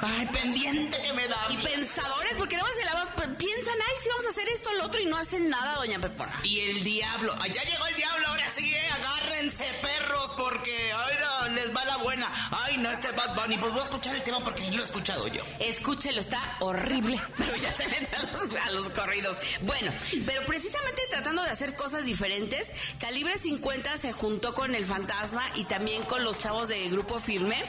Ay, 0.00 0.26
pendiente 0.32 1.00
que 1.02 1.12
me 1.12 1.28
da. 1.28 1.46
Y 1.50 1.58
pensadores, 1.58 2.34
porque 2.38 2.56
no 2.56 2.64
se 2.64 2.84
la 2.86 2.98
piensan, 3.38 3.74
ay, 3.74 3.94
sí 4.02 4.08
vamos 4.08 4.26
a 4.26 4.30
hacer 4.30 4.48
esto, 4.48 4.72
lo 4.74 4.84
otro, 4.84 5.00
y 5.00 5.06
no 5.06 5.16
hacen 5.16 5.48
nada, 5.48 5.76
doña 5.76 5.98
Pepona. 5.98 6.32
Y 6.42 6.60
el 6.60 6.84
diablo, 6.84 7.34
ya 7.46 7.62
llegó 7.62 7.86
el 7.86 7.94
diablo, 7.94 8.26
ahora 8.28 8.50
sí, 8.54 8.74
eh, 8.74 8.88
agárrense 8.90 9.64
perros, 9.80 10.32
porque 10.36 10.92
ay, 10.92 11.16
no, 11.20 11.54
les 11.54 11.74
va 11.74 11.84
la 11.84 11.96
buena. 11.98 12.48
Ay, 12.50 12.78
no, 12.78 12.90
este 12.90 13.10
Bad 13.12 13.34
Bunny, 13.34 13.56
pues 13.58 13.72
voy 13.72 13.80
a 13.80 13.84
escuchar 13.84 14.14
el 14.14 14.22
tema 14.22 14.40
porque 14.40 14.62
ni 14.62 14.72
lo 14.72 14.82
he 14.82 14.86
escuchado 14.86 15.28
yo. 15.28 15.42
Escúchelo, 15.60 16.20
está 16.20 16.40
horrible, 16.60 17.20
pero 17.36 17.54
ya 17.56 17.72
se 17.72 17.84
a 17.84 18.22
los, 18.22 18.66
a 18.66 18.70
los 18.70 18.88
corridos. 18.90 19.36
Bueno, 19.62 19.92
pero 20.26 20.42
precisamente 20.46 21.02
tratando 21.10 21.42
de 21.42 21.50
hacer 21.50 21.74
cosas 21.74 22.04
diferentes, 22.04 22.68
Calibre 23.00 23.38
50 23.38 23.98
se 23.98 24.12
juntó 24.12 24.54
con 24.54 24.74
el 24.74 24.84
Fantasma 24.84 25.44
y 25.54 25.64
también 25.64 26.02
con 26.04 26.24
los 26.24 26.38
chavos 26.38 26.68
de 26.68 26.88
Grupo 26.88 27.20
Firme 27.20 27.62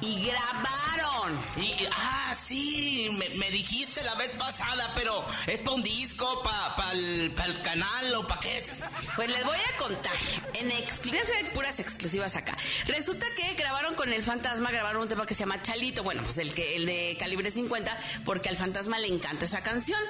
y 0.00 0.26
grabaron. 0.26 1.38
Y, 1.56 1.74
ah, 1.92 2.34
sí, 2.46 3.08
me, 3.18 3.28
me 3.30 3.50
dijiste 3.50 4.02
la 4.02 4.14
vez 4.14 4.30
pasada, 4.32 4.90
pero 4.94 5.24
¿es 5.46 5.60
para 5.60 5.76
un 5.76 5.82
disco, 5.82 6.42
para 6.42 6.92
el 6.92 7.32
canal 7.62 8.14
o 8.14 8.26
para 8.26 8.40
qué 8.40 8.58
es? 8.58 8.80
Pues 9.16 9.30
les 9.30 9.44
voy 9.44 9.56
a 9.56 9.76
contar, 9.76 10.12
en 10.54 10.70
exclusivas, 10.70 11.26
puras 11.52 11.78
exclusivas 11.78 12.36
acá. 12.36 12.56
Resulta 12.86 13.26
que 13.36 13.54
grabaron 13.54 13.94
con 13.94 14.12
el 14.12 14.22
Fantasma, 14.22 14.70
grabaron 14.70 15.02
un 15.02 15.08
tema 15.08 15.26
que 15.26 15.34
se 15.34 15.40
llama 15.40 15.62
Chalito, 15.62 16.02
bueno, 16.02 16.22
pues 16.22 16.38
el, 16.38 16.52
que, 16.52 16.76
el 16.76 16.86
de 16.86 17.16
Calibre 17.18 17.50
50, 17.50 17.98
porque 18.24 18.48
al 18.48 18.56
Fantasma 18.56 18.98
le 18.98 19.08
encanta 19.08 19.44
esa 19.44 19.62
canción. 19.62 20.00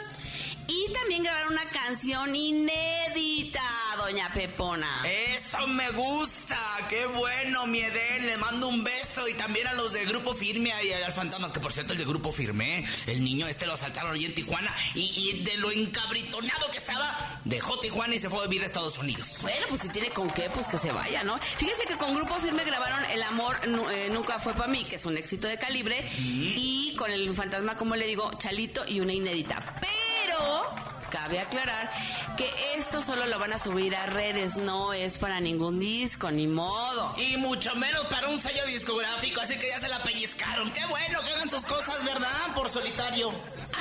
Y 0.67 0.93
también 0.95 1.23
grabaron 1.23 1.53
una 1.53 1.64
canción 1.67 2.35
inédita, 2.35 3.63
doña 3.97 4.29
Pepona. 4.33 5.03
Eso 5.07 5.67
me 5.69 5.91
gusta. 5.91 6.57
qué 6.89 7.07
bueno, 7.07 7.67
mi 7.67 7.81
Edén. 7.81 8.27
Le 8.27 8.37
mando 8.37 8.69
un 8.69 8.83
beso 8.83 9.29
y 9.29 9.35
también 9.35 9.67
a 9.67 9.73
los 9.75 9.93
de 9.93 10.05
Grupo 10.05 10.35
Firme 10.35 10.73
y 10.85 10.93
al 10.93 11.13
Fantasmas, 11.13 11.53
que 11.53 11.61
por 11.61 11.73
cierto, 11.73 11.93
el 11.93 11.99
de 11.99 12.05
Grupo 12.05 12.33
Firme, 12.33 12.85
el 13.07 13.23
niño 13.23 13.47
este 13.47 13.67
lo 13.67 13.75
asaltaron 13.75 14.15
ahí 14.15 14.25
en 14.25 14.35
Tijuana 14.35 14.75
y, 14.95 15.43
de 15.43 15.57
lo 15.59 15.71
encabritonado 15.71 16.71
que 16.71 16.79
estaba, 16.79 17.41
dejó 17.45 17.79
Tijuana 17.79 18.15
y 18.15 18.19
se 18.19 18.29
fue 18.29 18.41
a 18.41 18.47
vivir 18.47 18.63
a 18.63 18.67
Estados 18.67 18.99
Unidos. 18.99 19.39
Bueno, 19.43 19.67
pues 19.69 19.83
si 19.83 19.89
tiene 19.89 20.11
con 20.11 20.31
qué, 20.31 20.51
pues 20.51 20.67
que 20.67 20.79
se 20.79 20.93
vaya, 20.93 21.23
¿no? 21.25 21.39
Fíjese 21.39 21.85
que 21.87 21.97
con 21.97 22.15
Grupo 22.15 22.35
Firme 22.37 22.65
grabaron 22.65 23.05
El 23.07 23.23
amor 23.23 23.57
eh, 23.93 24.09
nunca 24.11 24.39
fue 24.39 24.55
para 24.55 24.69
mí, 24.69 24.85
que 24.85 24.97
es 24.97 25.05
un 25.05 25.17
éxito 25.17 25.47
de 25.47 25.59
calibre, 25.59 26.09
y 26.19 26.95
con 26.97 27.11
el 27.11 27.33
Fantasma, 27.35 27.77
como 27.77 27.97
le 27.97 28.07
digo, 28.07 28.31
Chalito 28.39 28.87
y 28.87 29.01
una 29.01 29.13
inédita. 29.13 29.63
Pero 29.81 30.84
cabe 31.15 31.39
aclarar 31.39 31.89
que 32.37 32.51
esto 32.77 33.01
solo 33.01 33.27
lo 33.27 33.39
van 33.39 33.53
a 33.53 33.59
subir 33.61 33.95
a 33.95 34.07
redes, 34.07 34.57
no 34.57 34.93
es 34.93 35.17
para 35.17 35.39
ningún 35.39 35.79
disco, 35.79 36.29
ni 36.33 36.49
modo. 36.49 37.15
Y 37.17 37.37
mucho 37.37 37.73
menos 37.77 38.05
para 38.07 38.27
un 38.29 38.41
sello 38.41 38.67
discográfico, 38.67 39.41
así 39.41 39.57
que 39.57 39.69
ya 39.69 39.79
se 39.79 39.89
la 39.89 40.01
pellizcaron. 40.01 40.73
Qué 40.73 40.85
bueno 40.87 41.21
que 41.21 41.33
hagan 41.33 41.49
sus 41.49 41.65
cosas, 41.67 42.05
¿verdad? 42.05 42.55
Por 42.57 42.69
solitario. 42.69 43.31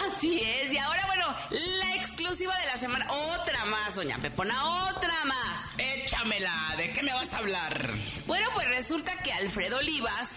Así 0.06 0.42
es, 0.42 0.72
y 0.72 0.78
ahora 0.78 1.08
bueno, 1.08 1.26
la 1.50 1.96
exclusiva 1.96 2.56
de 2.60 2.66
la 2.68 2.78
semana, 2.78 3.08
otra 3.12 3.66
más, 3.66 3.96
doña 3.96 4.18
Pepona, 4.20 4.90
otra 4.92 5.26
más. 5.26 5.80
Échamela, 5.80 6.54
¿de 6.78 6.94
qué 6.94 7.02
me 7.02 7.14
vas 7.14 7.34
a 7.34 7.40
hablar? 7.40 7.94
Bueno, 8.28 8.48
pues 8.54 8.68
resulta 8.68 9.18
que 9.24 9.34
Alfredo 9.34 9.80
Olivas 9.80 10.30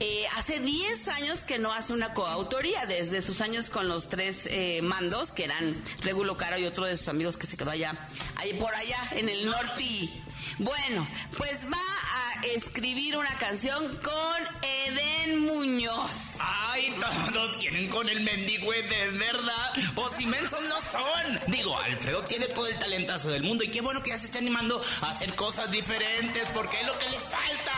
eh, 0.00 0.26
hace 0.36 0.60
10 0.60 1.08
años 1.08 1.40
que 1.40 1.58
no 1.58 1.72
hace 1.72 1.92
una 1.92 2.14
coautoría, 2.14 2.86
desde 2.86 3.22
sus 3.22 3.40
años 3.40 3.70
con 3.70 3.88
los 3.88 4.08
tres 4.08 4.40
eh, 4.46 4.80
mandos, 4.82 5.30
que 5.30 5.44
eran 5.44 5.74
Regulo 6.02 6.36
Caro 6.36 6.58
y 6.58 6.64
otro 6.64 6.84
de 6.84 6.96
sus 6.96 7.08
amigos 7.08 7.36
que 7.36 7.46
se 7.46 7.56
quedó 7.56 7.70
allá, 7.70 7.94
ahí 8.36 8.54
por 8.54 8.74
allá, 8.74 8.98
en 9.12 9.28
el 9.28 9.46
norte. 9.46 10.10
Bueno, 10.58 11.06
pues 11.36 11.64
va 11.66 11.76
a 11.76 12.46
escribir 12.46 13.16
una 13.16 13.34
canción 13.38 13.88
con 13.98 14.62
Eden 14.62 15.40
Muñoz. 15.40 16.36
Ay, 16.40 16.94
todos 17.32 17.56
quieren 17.56 17.88
con 17.88 18.08
el 18.08 18.20
mendigo 18.20 18.72
Eden, 18.72 19.18
¿verdad? 19.18 19.72
Pues 19.94 20.20
inmensos 20.20 20.62
no 20.64 20.80
son. 20.80 21.40
Digo, 21.48 21.76
Alfredo 21.78 22.22
tiene 22.24 22.46
todo 22.46 22.66
el 22.66 22.78
talentazo 22.78 23.28
del 23.28 23.42
mundo 23.42 23.64
y 23.64 23.70
qué 23.70 23.80
bueno 23.80 24.02
que 24.02 24.10
ya 24.10 24.18
se 24.18 24.26
está 24.26 24.38
animando 24.38 24.82
a 25.00 25.10
hacer 25.10 25.34
cosas 25.34 25.70
diferentes 25.70 26.48
porque 26.54 26.80
es 26.80 26.86
lo 26.86 26.98
que 26.98 27.08
les 27.10 27.22
falta. 27.24 27.72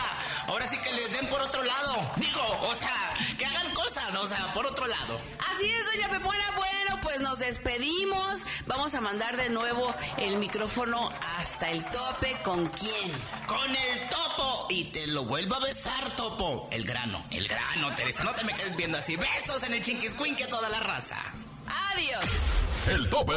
Ahora 0.47 0.69
sí 0.69 0.77
que 0.77 0.93
les 0.93 1.11
den 1.11 1.27
por 1.27 1.41
otro 1.41 1.63
lado. 1.63 2.11
Digo, 2.17 2.41
o 2.61 2.75
sea, 2.75 3.13
que 3.37 3.45
hagan 3.45 3.73
cosas, 3.73 4.15
o 4.15 4.27
sea, 4.27 4.53
por 4.53 4.65
otro 4.65 4.87
lado. 4.87 5.19
Así 5.53 5.65
es, 5.65 5.85
doña 5.85 6.09
Pepona. 6.09 6.51
Bueno, 6.55 6.99
pues 7.01 7.19
nos 7.19 7.39
despedimos. 7.39 8.41
Vamos 8.65 8.93
a 8.93 9.01
mandar 9.01 9.35
de 9.37 9.49
nuevo 9.49 9.93
el 10.17 10.37
micrófono 10.37 11.11
hasta 11.37 11.69
el 11.69 11.83
tope. 11.85 12.37
¿Con 12.43 12.56
quién? 12.65 13.11
Con 13.45 13.69
el 13.69 14.09
topo. 14.09 14.67
Y 14.69 14.85
te 14.85 15.07
lo 15.07 15.25
vuelvo 15.25 15.55
a 15.55 15.59
besar, 15.59 16.15
topo. 16.15 16.67
El 16.71 16.83
grano, 16.83 17.23
el 17.31 17.47
grano, 17.47 17.93
Teresa. 17.95 18.23
No 18.23 18.33
te 18.33 18.43
me 18.43 18.53
quedes 18.53 18.75
viendo 18.75 18.97
así. 18.97 19.15
Besos 19.15 19.63
en 19.63 19.73
el 19.73 19.83
chinquiscuinque 19.83 20.45
a 20.45 20.49
toda 20.49 20.69
la 20.69 20.79
raza. 20.79 21.17
Adiós. 21.93 22.25
El 22.89 23.09
tope. 23.09 23.33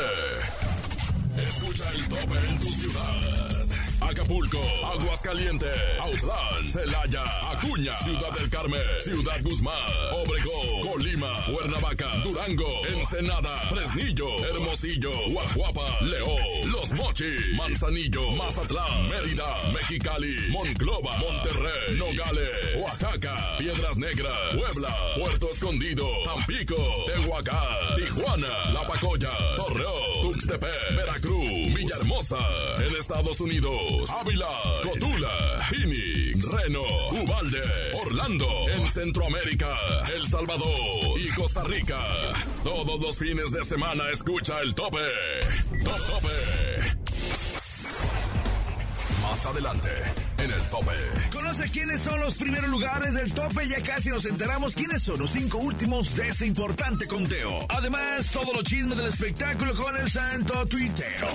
Escucha 1.36 1.88
el 1.90 2.08
tope 2.08 2.38
en 2.38 2.58
tu 2.58 2.72
ciudad. 2.72 3.69
Acapulco, 4.10 4.58
Aguascalientes, 4.84 5.78
Autlán, 6.00 6.68
Celaya, 6.68 7.22
Acuña, 7.52 7.96
Ciudad 7.98 8.32
del 8.32 8.50
Carmen, 8.50 8.80
Ciudad 8.98 9.40
Guzmán, 9.40 9.88
Obregón, 10.12 10.82
Colima, 10.82 11.28
Cuernavaca, 11.46 12.16
Durango, 12.24 12.86
Ensenada, 12.88 13.56
Fresnillo, 13.68 14.26
Hermosillo, 14.46 15.12
Guajuapa, 15.30 16.00
León, 16.00 16.72
Los 16.72 16.90
Mochis, 16.92 17.40
Manzanillo, 17.54 18.32
Mazatlán, 18.32 19.08
Mérida, 19.08 19.46
Mexicali, 19.72 20.34
Monclova, 20.50 21.16
Monterrey, 21.18 21.96
Nogales, 21.96 22.50
Oaxaca, 22.78 23.58
Piedras 23.58 23.96
Negras, 23.96 24.34
Puebla, 24.56 24.96
Puerto 25.22 25.50
Escondido, 25.50 26.04
Tampico, 26.24 26.74
Tehuacán, 27.06 27.96
Tijuana, 27.96 28.72
La 28.72 28.82
Pacoya, 28.82 29.30
Torreón, 29.54 30.19
Tuxtepec, 30.22 30.96
Veracruz, 30.96 31.48
Villahermosa, 31.76 32.38
en 32.78 32.96
Estados 32.96 33.40
Unidos. 33.40 34.10
Ávila, 34.10 34.48
Cotula, 34.82 35.66
Phoenix, 35.68 36.44
Reno, 36.46 36.82
Ubalde, 37.10 37.62
Orlando, 37.94 38.68
en 38.68 38.88
Centroamérica, 38.88 39.76
El 40.14 40.26
Salvador 40.26 41.20
y 41.20 41.28
Costa 41.34 41.64
Rica. 41.64 42.00
Todos 42.64 43.00
los 43.00 43.18
fines 43.18 43.50
de 43.50 43.64
semana 43.64 44.10
escucha 44.10 44.60
el 44.60 44.74
tope. 44.74 44.98
Top 45.84 45.96
tope. 46.06 46.28
Más 49.22 49.46
adelante, 49.46 49.88
en 50.44 50.50
el 50.52 50.62
tope. 50.68 50.92
Conoce 51.32 51.70
quiénes 51.70 52.00
son 52.00 52.20
los 52.20 52.34
primeros 52.34 52.70
lugares 52.70 53.14
del 53.14 53.32
tope. 53.32 53.68
Ya 53.68 53.82
casi 53.82 54.10
nos 54.10 54.24
enteramos 54.24 54.74
quiénes 54.74 55.02
son 55.02 55.18
los 55.20 55.30
cinco 55.30 55.58
últimos 55.58 56.14
de 56.16 56.28
este 56.28 56.46
importante 56.46 57.06
conteo. 57.06 57.66
Además, 57.68 58.30
todos 58.32 58.54
los 58.54 58.64
chismes 58.64 58.96
del 58.96 59.08
espectáculo 59.08 59.74
con 59.74 59.96
el 59.96 60.10
santo 60.10 60.66
tuitero 60.66 61.28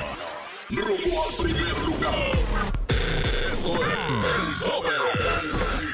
rumbo 0.70 1.24
al 1.28 1.36
primer 1.44 1.78
lugar. 1.86 2.32
Esto 3.54 3.76
es 3.76 3.82
el 3.82 4.60
tope, 4.60 4.89
el 4.89 5.52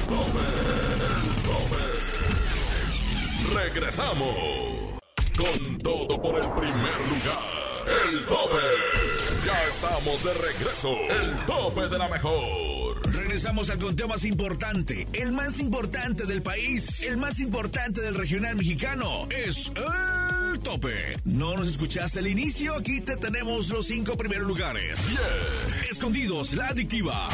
tope, 0.07 0.45
el 1.07 1.25
tope. 1.43 1.83
Regresamos 3.53 4.35
con 5.37 5.77
todo 5.79 6.21
por 6.21 6.35
el 6.35 6.49
primer 6.51 6.99
lugar. 7.09 7.41
El 8.05 8.25
tope. 8.25 8.65
Ya 9.45 9.63
estamos 9.67 10.23
de 10.23 10.33
regreso. 10.33 10.95
El 11.09 11.45
tope 11.45 11.87
de 11.89 11.97
la 11.97 12.07
mejor. 12.07 12.80
Regresamos 13.31 13.69
al 13.69 13.79
conteo 13.79 14.09
más 14.09 14.25
importante, 14.25 15.07
el 15.13 15.31
más 15.31 15.61
importante 15.61 16.25
del 16.25 16.41
país, 16.41 17.01
el 17.03 17.15
más 17.15 17.39
importante 17.39 18.01
del 18.01 18.13
regional 18.13 18.57
mexicano. 18.57 19.29
Es 19.29 19.71
el 20.51 20.59
tope. 20.59 21.17
¿No 21.23 21.55
nos 21.55 21.69
escuchaste 21.69 22.19
al 22.19 22.27
inicio? 22.27 22.75
Aquí 22.75 22.99
te 22.99 23.15
tenemos 23.15 23.69
los 23.69 23.87
cinco 23.87 24.17
primeros 24.17 24.45
lugares. 24.45 24.99
10. 25.07 25.91
Escondidos, 25.91 26.55
la 26.55 26.67
adictiva. 26.67 27.29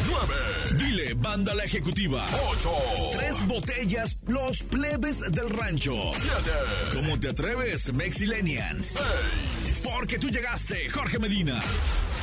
9. 0.70 0.84
Dile, 0.84 1.14
banda 1.14 1.52
la 1.52 1.64
ejecutiva. 1.64 2.24
8. 2.48 2.70
Tres 3.18 3.44
botellas, 3.48 4.18
los 4.28 4.62
plebes 4.62 5.32
del 5.32 5.50
rancho. 5.50 6.12
7. 6.12 6.94
¿Cómo 6.94 7.18
te 7.18 7.30
atreves, 7.30 7.92
Mexilenians? 7.92 8.94
6. 9.66 9.82
Porque 9.82 10.16
tú 10.20 10.28
llegaste, 10.28 10.88
Jorge 10.90 11.18
Medina. 11.18 11.60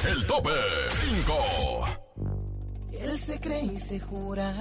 El 0.09 0.25
tope 0.25 0.51
5. 1.25 1.84
Él 3.15 3.21
se 3.21 3.39
cree 3.39 3.63
y 3.63 3.79
se 3.79 3.97
jura 3.97 4.53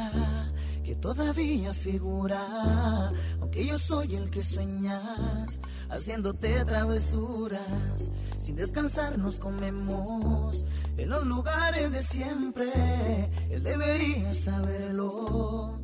que 0.84 0.94
todavía 0.94 1.74
figura, 1.74 3.10
aunque 3.40 3.66
yo 3.66 3.76
soy 3.80 4.14
el 4.14 4.30
que 4.30 4.44
sueñas, 4.44 5.60
haciéndote 5.90 6.64
travesuras. 6.64 8.12
Sin 8.36 8.54
descansar 8.54 9.18
nos 9.18 9.40
comemos 9.40 10.64
en 10.96 11.08
los 11.08 11.26
lugares 11.26 11.90
de 11.90 12.00
siempre. 12.04 12.70
Él 13.50 13.64
debería 13.64 14.32
saberlo. 14.32 15.83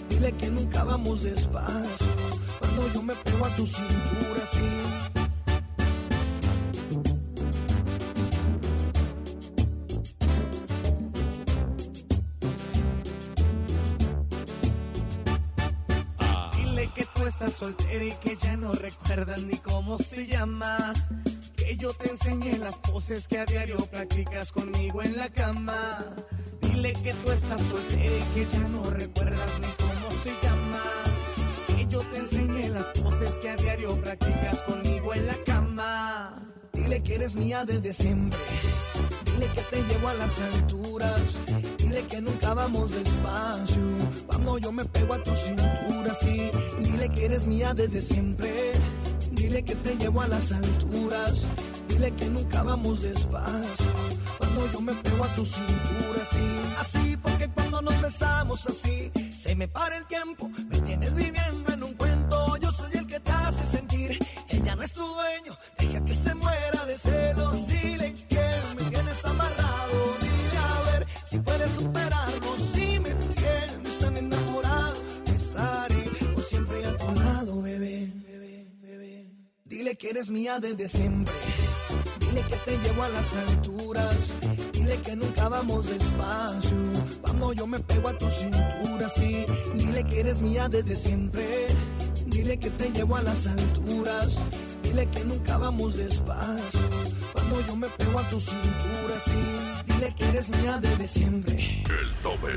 Dile 0.11 0.31
que 0.33 0.49
nunca 0.51 0.83
vamos 0.83 1.23
despacio. 1.23 2.07
Cuando 2.59 2.93
yo 2.93 3.01
me 3.01 3.15
pego 3.15 3.45
a 3.45 3.49
tu 3.55 3.65
cintura, 3.65 4.45
sí. 4.53 5.01
estás 17.31 17.53
soltera 17.53 18.03
y 18.03 18.11
que 18.11 18.35
ya 18.35 18.55
no 18.55 18.71
recuerdas 18.73 19.41
ni 19.41 19.57
cómo 19.57 19.97
se 19.97 20.27
llama. 20.27 20.93
Que 21.55 21.75
yo 21.75 21.93
te 21.93 22.09
enseñé 22.09 22.57
las 22.59 22.77
poses 22.79 23.27
que 23.27 23.39
a 23.39 23.45
diario 23.45 23.77
practicas 23.87 24.51
conmigo 24.51 25.01
en 25.01 25.17
la 25.17 25.29
cama. 25.29 25.97
Dile 26.61 26.93
que 26.93 27.13
tú 27.13 27.31
estás 27.31 27.61
soltera 27.61 28.15
y 28.15 28.33
que 28.35 28.47
ya 28.51 28.67
no 28.67 28.89
recuerdas 28.91 29.59
ni 29.59 29.67
cómo 29.67 29.90
se 30.23 30.29
llama. 30.45 30.83
Que 31.75 31.87
yo 31.87 31.99
te 32.01 32.17
enseñé 32.17 32.69
las 32.69 32.85
poses 32.99 33.37
que 33.39 33.49
a 33.49 33.55
diario 33.55 33.99
practicas 34.01 34.61
conmigo 34.63 35.13
en 35.13 35.27
la 35.27 35.35
cama. 35.45 36.35
Dile 36.73 37.01
que 37.01 37.15
eres 37.15 37.35
mía 37.35 37.65
desde 37.65 37.93
siempre. 37.93 38.39
Dile 39.25 39.47
que 39.47 39.61
te 39.61 39.77
llevo 39.83 40.07
a 40.09 40.13
las 40.13 40.39
alturas. 40.53 41.39
Dile 41.77 42.03
que 42.03 42.21
nunca 42.21 42.53
vamos 42.53 42.91
despacio. 42.91 43.81
Cuando 44.27 44.57
yo 44.59 44.71
me 44.71 44.85
pego 44.85 45.13
a 45.13 45.23
tu 45.23 45.35
cintura, 45.35 46.13
sí. 46.21 46.51
Dile 46.83 47.09
que 47.09 47.25
eres 47.25 47.47
mía 47.47 47.73
desde 47.73 48.01
siempre. 48.01 48.71
Dile 49.31 49.63
que 49.63 49.75
te 49.75 49.95
llevo 49.95 50.21
a 50.21 50.27
las 50.27 50.51
alturas. 50.51 51.47
Dile 51.87 52.11
que 52.11 52.25
nunca 52.29 52.61
vamos 52.63 53.01
despacio. 53.01 53.91
Cuando 54.37 54.71
yo 54.71 54.81
me 54.81 54.93
pego 54.93 55.23
a 55.23 55.27
tu 55.35 55.45
cintura, 55.45 56.21
sí. 56.31 56.47
Así 56.79 57.17
porque 57.17 57.40
nos 57.81 58.01
besamos 58.01 58.65
así, 58.67 59.11
se 59.33 59.55
me 59.55 59.67
para 59.67 59.97
el 59.97 60.05
tiempo. 60.05 60.49
Me 60.69 60.79
tienes 60.81 61.13
viviendo 61.15 61.73
en 61.73 61.83
un 61.83 61.93
cuento. 61.93 62.57
Yo 62.57 62.71
soy 62.71 62.91
el 62.93 63.07
que 63.07 63.19
te 63.19 63.31
hace 63.31 63.65
sentir. 63.77 64.19
Ella 64.49 64.75
no 64.75 64.83
es 64.83 64.93
tu 64.93 65.05
dueño. 65.05 65.57
Deja 65.77 66.05
que 66.05 66.13
se 66.13 66.35
muera 66.35 66.85
de 66.85 66.97
celos. 66.97 67.67
Dile 67.67 68.13
que 68.13 68.51
me 68.75 68.83
tienes 68.89 69.25
amarrado. 69.25 70.17
Dile 70.21 70.57
a 70.57 70.91
ver 70.91 71.07
si 71.25 71.39
puedes 71.39 71.71
superarlo. 71.71 72.57
Si 72.73 72.99
me 72.99 73.13
tienes 73.13 73.99
tan 73.99 74.17
enamorado, 74.17 74.95
estaré 75.33 76.03
por 76.33 76.43
siempre 76.43 76.85
a 76.85 76.97
tu 76.97 77.11
lado, 77.13 77.61
bebé. 77.61 78.13
Dile 79.65 79.95
que 79.95 80.09
eres 80.09 80.29
mía 80.29 80.59
desde 80.59 80.87
siempre. 80.87 81.33
Dile 82.19 82.41
que 82.41 82.55
te 82.55 82.77
llevo 82.77 83.03
a 83.03 83.09
las 83.09 83.33
alturas. 83.47 84.33
Dile 84.73 84.97
que 84.97 85.15
nunca 85.15 85.49
vamos 85.49 85.87
despacio. 85.87 86.90
Cuando 87.21 87.53
yo 87.53 87.67
me 87.67 87.79
pego 87.79 88.09
a 88.09 88.17
tu 88.17 88.29
cintura, 88.29 89.09
sí. 89.09 89.45
Dile 89.75 90.03
que 90.03 90.19
eres 90.19 90.41
mía 90.41 90.67
desde 90.69 90.95
siempre. 90.95 91.67
Dile 92.27 92.57
que 92.57 92.69
te 92.71 92.91
llevo 92.91 93.15
a 93.15 93.21
las 93.21 93.47
alturas. 93.47 94.41
Dile 94.83 95.07
que 95.07 95.23
nunca 95.25 95.57
vamos 95.57 95.97
despacio. 95.97 96.79
Cuando 97.33 97.61
yo 97.67 97.75
me 97.75 97.87
pego 97.87 98.19
a 98.19 98.23
tu 98.29 98.39
cintura, 98.39 99.15
sí. 99.25 99.93
Dile 99.93 100.15
que 100.15 100.29
eres 100.29 100.49
mía 100.49 100.79
desde 100.81 101.07
siempre. 101.07 101.83
El 101.83 102.09
tope, 102.23 102.51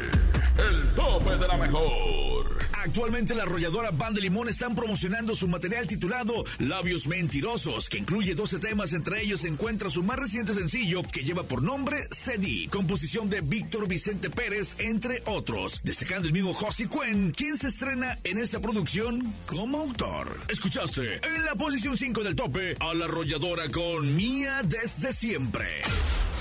el 0.68 0.94
tope 0.94 1.36
de 1.36 1.48
la 1.48 1.56
mejor. 1.56 2.43
Actualmente 2.84 3.34
la 3.34 3.44
arrolladora 3.44 3.90
Band 3.92 4.16
de 4.16 4.20
Limón 4.20 4.50
están 4.50 4.74
promocionando 4.74 5.34
su 5.34 5.48
material 5.48 5.86
titulado 5.86 6.44
Labios 6.58 7.06
Mentirosos, 7.06 7.88
que 7.88 7.96
incluye 7.96 8.34
12 8.34 8.58
temas, 8.58 8.92
entre 8.92 9.22
ellos 9.22 9.40
se 9.40 9.48
encuentra 9.48 9.88
su 9.88 10.02
más 10.02 10.18
reciente 10.18 10.52
sencillo 10.52 11.02
que 11.02 11.24
lleva 11.24 11.44
por 11.44 11.62
nombre 11.62 11.96
CD, 12.10 12.68
composición 12.70 13.30
de 13.30 13.40
Víctor 13.40 13.88
Vicente 13.88 14.28
Pérez, 14.28 14.76
entre 14.78 15.22
otros, 15.24 15.80
destacando 15.82 16.28
el 16.28 16.34
mismo 16.34 16.52
Josie 16.52 16.86
Cuen, 16.86 17.32
quien 17.32 17.56
se 17.56 17.68
estrena 17.68 18.18
en 18.22 18.36
esta 18.36 18.60
producción 18.60 19.32
como 19.46 19.78
autor. 19.78 20.38
Escuchaste 20.48 21.26
en 21.26 21.42
la 21.46 21.54
posición 21.54 21.96
5 21.96 22.22
del 22.22 22.36
tope 22.36 22.76
a 22.80 22.92
la 22.92 23.06
arrolladora 23.06 23.70
con 23.70 24.14
Mía 24.14 24.60
desde 24.62 25.14
siempre. 25.14 25.80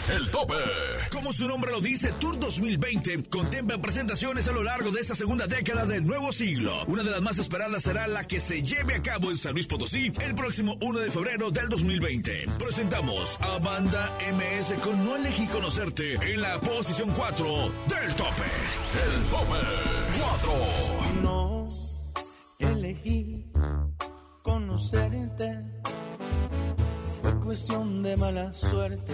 El 0.10 0.30
tope. 0.30 0.56
Como 1.12 1.32
su 1.32 1.48
nombre 1.48 1.72
lo 1.72 1.80
dice, 1.80 2.12
Tour 2.20 2.38
2020 2.38 3.24
contempla 3.30 3.78
presentaciones 3.78 4.48
a 4.50 4.52
lo 4.52 4.62
largo 4.62 4.92
de 4.92 5.00
esta 5.00 5.16
segunda 5.16 5.48
década 5.48 5.86
del 5.86 6.06
nuevo 6.06 6.34
siglo. 6.34 6.84
Una 6.88 7.04
de 7.04 7.12
las 7.12 7.22
más 7.22 7.38
esperadas 7.38 7.84
será 7.84 8.08
la 8.08 8.26
que 8.26 8.42
se 8.42 8.62
lleve 8.62 8.96
a 8.96 9.02
cabo 9.02 9.32
en 9.32 9.38
San 9.38 9.54
Luis 9.54 9.68
Potosí 9.68 10.12
el 10.20 10.36
próximo 10.36 10.78
1 10.82 11.00
de 11.00 11.10
febrero 11.10 11.52
del 11.52 11.70
2020. 11.70 12.48
Presentamos 12.60 13.38
a 13.40 13.60
Banda 13.60 14.12
MS 14.34 14.74
con 14.84 15.06
No 15.06 15.16
elegí 15.16 15.48
conocerte 15.48 16.16
en 16.16 16.42
la 16.42 16.60
posición 16.60 17.10
4 17.16 17.46
del 17.88 18.16
tope. 18.16 18.44
El 19.06 19.24
tope 19.30 19.60
4. 20.20 21.22
No 21.22 21.68
elegí 22.60 23.46
conocerte. 24.42 25.60
Fue 27.22 27.40
cuestión 27.40 28.04
de 28.04 28.18
mala 28.18 28.52
suerte. 28.52 29.14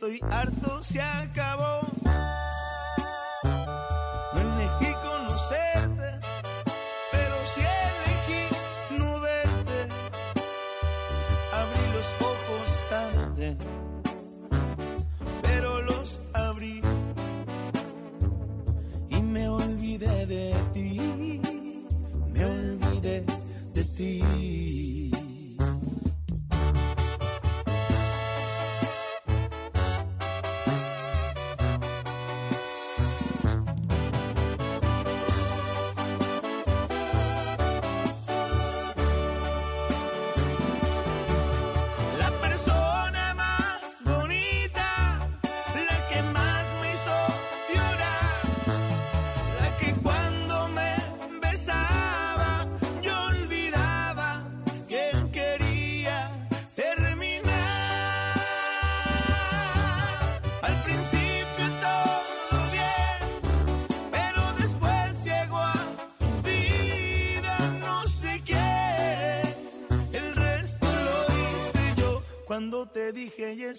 Estoy 0.00 0.18
harto, 0.30 0.82
se 0.82 0.98
acabó. 0.98 1.59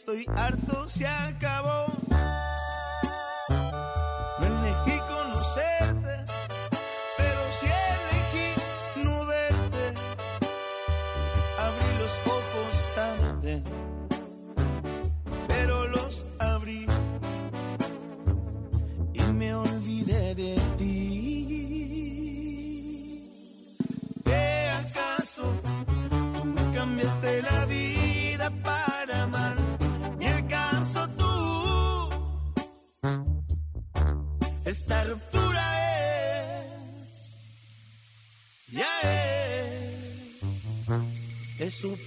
Estoy 0.02 0.26
harto, 0.36 0.88
se 0.88 1.06
acabó. 1.06 1.61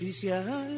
Es 0.09 0.74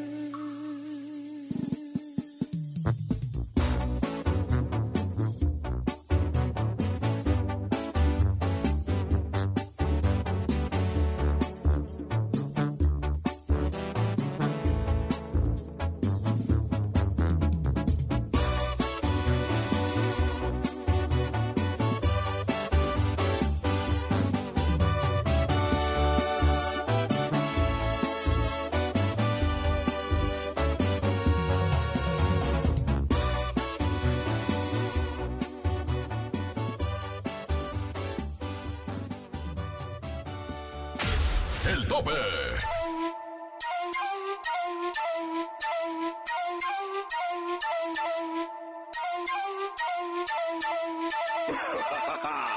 El 41.76 41.86
tope. 41.88 42.10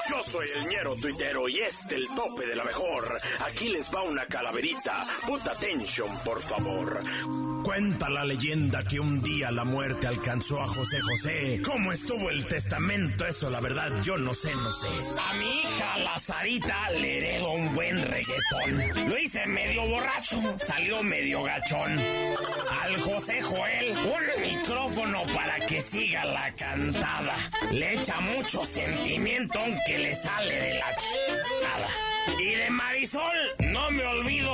Yo 0.10 0.24
soy 0.24 0.48
el 0.56 0.70
ñero 0.70 0.96
tuitero 0.96 1.50
y 1.50 1.60
este 1.60 1.96
el 1.96 2.08
tope 2.16 2.46
de 2.46 2.56
la 2.56 2.64
mejor. 2.64 2.99
Aquí 3.50 3.70
les 3.70 3.90
va 3.90 4.04
una 4.04 4.26
calaverita. 4.26 5.06
Put 5.26 5.48
attention, 5.48 6.08
por 6.24 6.40
favor. 6.40 7.04
Cuenta 7.64 8.10
la 8.10 8.24
leyenda 8.24 8.84
que 8.84 9.00
un 9.00 9.22
día 9.24 9.52
la 9.52 9.64
muerte 9.64 10.08
alcanzó 10.08 10.62
a 10.62 10.68
José 10.68 11.02
José. 11.02 11.62
¿Cómo 11.66 11.92
estuvo 11.92 12.30
el 12.30 12.46
testamento? 12.46 13.26
Eso 13.26 13.50
la 13.50 13.60
verdad 13.60 13.92
yo 14.04 14.18
no 14.18 14.34
sé, 14.34 14.54
no 14.54 14.72
sé. 14.72 14.88
A 14.88 15.34
mi 15.34 15.60
hija 15.62 15.98
la 16.00 16.20
Sarita 16.20 16.90
le 16.92 17.18
heredo 17.18 17.52
un 17.52 17.74
buen 17.74 18.02
reggaetón. 18.02 19.10
Lo 19.10 19.18
hice 19.18 19.46
medio 19.48 19.86
borracho, 19.88 20.58
salió 20.58 21.02
medio 21.04 21.44
gachón. 21.44 22.00
Al 22.84 23.02
José 23.02 23.42
Joel 23.42 23.98
un 23.98 24.42
micrófono 24.42 25.24
para 25.34 25.60
que 25.66 25.82
siga 25.82 26.24
la 26.24 26.54
cantada. 26.56 27.36
Le 27.72 27.96
echa 27.96 28.20
mucho 28.22 28.64
sentimiento 28.66 29.60
aunque 29.60 29.98
le 29.98 30.16
sale 30.16 30.56
de 30.56 30.74
la 30.76 30.96
chingada. 30.96 32.09
Y 32.38 32.56
de 32.56 32.70
Marisol 32.70 33.24
no 33.72 33.90
me 33.92 34.04
olvido, 34.06 34.54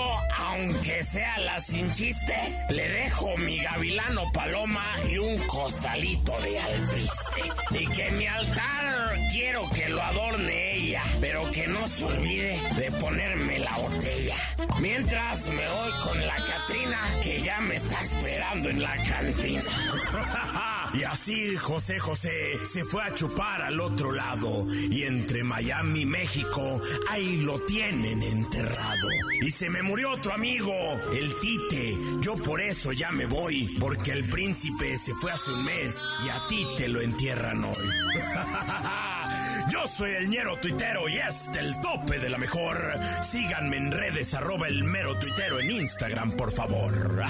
aunque 0.55 1.03
sea 1.03 1.37
la 1.39 1.59
sin 1.61 1.91
chiste, 1.91 2.35
le 2.69 2.87
dejo 2.87 3.37
mi 3.37 3.59
gavilano 3.59 4.31
paloma 4.31 4.85
y 5.09 5.17
un 5.17 5.37
costalito 5.47 6.33
de 6.41 6.59
alpiste. 6.59 7.41
Y 7.71 7.87
que 7.87 8.11
mi 8.11 8.27
altar 8.27 9.17
quiero 9.31 9.69
que 9.71 9.89
lo 9.89 10.01
adorne 10.01 10.73
ella, 10.75 11.03
pero 11.19 11.49
que 11.51 11.67
no 11.67 11.87
se 11.87 12.05
olvide 12.05 12.61
de 12.77 12.91
ponerme 12.91 13.59
la 13.59 13.77
botella. 13.77 14.35
Mientras 14.79 15.47
me 15.47 15.67
voy 15.67 15.91
con 16.03 16.25
la 16.25 16.35
Catrina, 16.35 16.99
que 17.21 17.41
ya 17.41 17.59
me 17.61 17.75
está 17.75 18.01
esperando 18.01 18.69
en 18.69 18.81
la 18.81 18.95
cantina. 18.97 19.63
Y 20.95 21.03
así 21.03 21.57
José 21.57 21.99
José 21.99 22.57
se 22.63 22.85
fue 22.85 23.03
a 23.03 23.13
chupar 23.13 23.61
al 23.61 23.81
otro 23.81 24.13
lado 24.13 24.65
y 24.89 25.03
entre 25.03 25.43
Miami 25.43 26.01
y 26.01 26.05
México 26.05 26.81
ahí 27.09 27.41
lo 27.41 27.59
tienen 27.59 28.23
enterrado. 28.23 29.09
Y 29.41 29.51
se 29.51 29.69
me 29.69 29.81
murió 29.81 30.11
otro 30.11 30.33
amigo, 30.33 30.44
el 30.45 31.39
Tite. 31.39 31.97
Yo 32.21 32.35
por 32.35 32.61
eso 32.61 32.91
ya 32.91 33.09
me 33.11 33.25
voy, 33.25 33.75
porque 33.79 34.11
el 34.11 34.29
príncipe 34.29 34.95
se 34.97 35.13
fue 35.15 35.31
hace 35.31 35.51
un 35.51 35.65
mes 35.65 35.95
y 36.23 36.29
a 36.29 36.35
ti 36.49 36.63
te 36.77 36.87
lo 36.87 37.01
entierran 37.01 37.63
hoy. 37.63 37.73
Yo 39.71 39.87
soy 39.87 40.11
el 40.11 40.29
ñero 40.29 40.55
tuitero 40.57 41.09
y 41.09 41.17
este 41.17 41.59
el 41.59 41.79
tope 41.81 42.19
de 42.19 42.29
la 42.29 42.37
mejor. 42.37 42.77
Síganme 43.23 43.77
en 43.77 43.91
redes 43.91 44.35
arroba 44.35 44.67
el 44.67 44.83
mero 44.83 45.17
tuitero 45.17 45.59
en 45.59 45.71
Instagram, 45.71 46.31
por 46.33 46.51
favor. 46.51 46.93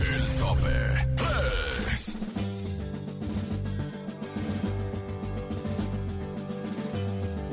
El 0.00 0.38
tope 0.38 0.89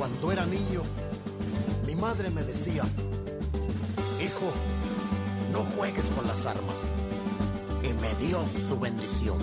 Cuando 0.07 0.31
era 0.31 0.45
niño, 0.45 0.83
mi 1.85 1.93
madre 1.93 2.29
me 2.29 2.41
decía, 2.41 2.83
hijo, 4.23 4.53
no 5.51 5.65
juegues 5.75 6.05
con 6.15 6.25
las 6.25 6.45
armas. 6.45 6.77
Y 7.83 7.89
me 7.89 8.25
dio 8.25 8.39
su 8.69 8.79
bendición. 8.79 9.37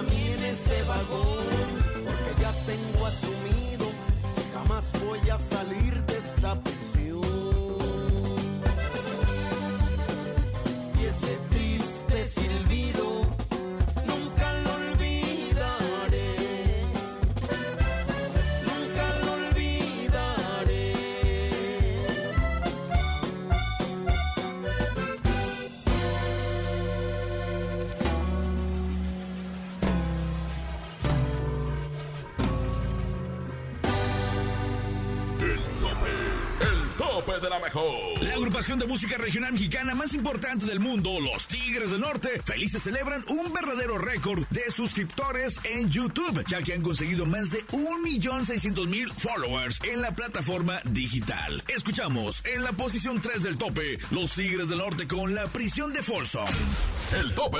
para 0.00 0.14
mí 0.14 0.32
en 0.32 0.86
vagón, 0.86 1.44
porque 2.04 2.40
ya 2.40 2.52
tengo 2.64 3.06
asumido 3.06 3.86
que 4.34 4.42
jamás 4.54 4.84
voy 5.04 5.30
a 5.30 5.36
ser 5.36 5.49
agrupación 38.60 38.78
de 38.78 38.92
música 38.92 39.16
regional 39.16 39.54
mexicana 39.54 39.94
más 39.94 40.12
importante 40.12 40.66
del 40.66 40.80
mundo, 40.80 41.18
los 41.18 41.46
Tigres 41.46 41.92
del 41.92 42.00
Norte, 42.02 42.42
felices 42.44 42.82
celebran 42.82 43.24
un 43.28 43.50
verdadero 43.54 43.96
récord 43.96 44.44
de 44.50 44.70
suscriptores 44.70 45.58
en 45.64 45.88
YouTube, 45.88 46.44
ya 46.46 46.60
que 46.60 46.74
han 46.74 46.82
conseguido 46.82 47.24
más 47.24 47.50
de 47.52 47.66
1.600.000 47.68 49.14
followers 49.14 49.80
en 49.84 50.02
la 50.02 50.14
plataforma 50.14 50.78
digital. 50.84 51.64
Escuchamos 51.74 52.42
en 52.44 52.62
la 52.62 52.72
posición 52.72 53.18
3 53.22 53.44
del 53.44 53.56
tope, 53.56 53.98
los 54.10 54.32
Tigres 54.32 54.68
del 54.68 54.78
Norte 54.80 55.08
con 55.08 55.34
la 55.34 55.46
prisión 55.46 55.94
de 55.94 56.02
Folsom. 56.02 56.44
El 57.18 57.34
tope. 57.34 57.58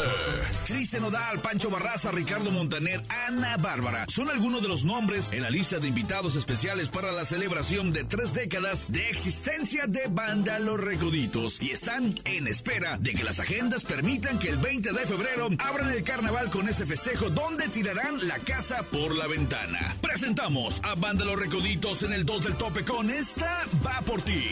Cristian 0.67 1.05
Odal, 1.05 1.41
Pancho 1.41 1.71
Barraza, 1.71 2.13
Ricardo 2.13 2.53
Montaner, 2.53 3.03
Ana 3.27 3.57
Bárbara 3.57 4.07
son 4.09 4.31
algunos 4.31 4.63
de 4.63 4.69
los 4.69 4.85
nombres 4.85 5.33
en 5.33 5.43
la 5.43 5.51
lista 5.51 5.81
de 5.81 5.89
invitados 5.89 6.37
especiales 6.37 6.89
para 6.89 7.11
la 7.11 7.25
celebración 7.25 7.93
de 7.93 8.05
tres 8.05 8.33
décadas 8.33 8.93
de 8.93 9.09
existencia 9.11 9.87
de 9.89 10.07
Banda 10.09 10.59
Los 10.61 10.79
Recoditos 10.79 11.61
y 11.61 11.71
están 11.71 12.15
en 12.25 12.47
espera 12.47 12.97
de 12.99 13.13
que 13.13 13.25
las 13.25 13.41
agendas 13.41 13.83
permitan 13.83 14.39
que 14.39 14.51
el 14.51 14.59
20 14.59 14.93
de 14.93 15.07
febrero 15.07 15.49
abran 15.59 15.91
el 15.91 16.05
carnaval 16.05 16.49
con 16.51 16.69
ese 16.69 16.87
festejo 16.87 17.29
donde 17.31 17.69
tirarán 17.69 18.29
la 18.29 18.39
casa 18.39 18.85
por 18.85 19.17
la 19.17 19.27
ventana. 19.27 19.97
Presentamos 20.01 20.81
a 20.85 20.95
Banda 20.95 21.25
Los 21.25 21.39
Recoditos 21.39 22.05
en 22.05 22.13
el 22.13 22.25
2 22.25 22.45
del 22.45 22.55
tope 22.55 22.85
con 22.85 23.11
esta 23.11 23.65
Va 23.85 24.01
por 24.03 24.23
ti. 24.23 24.45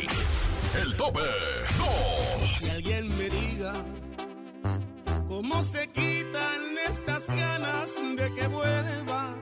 El 0.83 0.97
tope 0.97 1.21
2. 1.21 2.61
Que 2.61 2.71
alguien 2.73 3.09
me 3.17 3.29
diga 3.29 3.73
cómo 5.29 5.63
se 5.63 5.89
quitan 5.89 6.61
estas 6.89 7.29
ganas 7.29 7.95
de 8.17 8.35
que 8.35 8.47
vuelvas. 8.49 9.37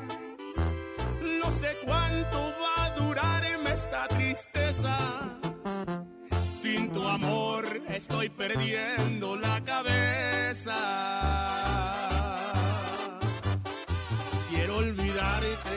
No 1.41 1.51
sé 1.51 1.77
cuánto 1.85 2.39
va 2.63 2.87
a 2.87 2.91
durarme 2.91 3.71
esta 3.73 4.09
tristeza. 4.09 4.99
Sin 6.61 6.91
tu 6.91 7.07
amor 7.07 7.65
estoy 7.89 8.29
perdiendo 8.29 9.37
la 9.37 9.63
cabeza. 9.65 10.77
Quiero 14.51 14.77
olvidarte, 14.79 15.77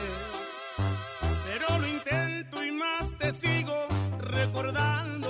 pero 1.46 1.78
lo 1.78 1.86
intento 1.86 2.64
y 2.64 2.72
más 2.72 3.16
te 3.18 3.32
sigo 3.32 3.78
recordando. 4.18 5.29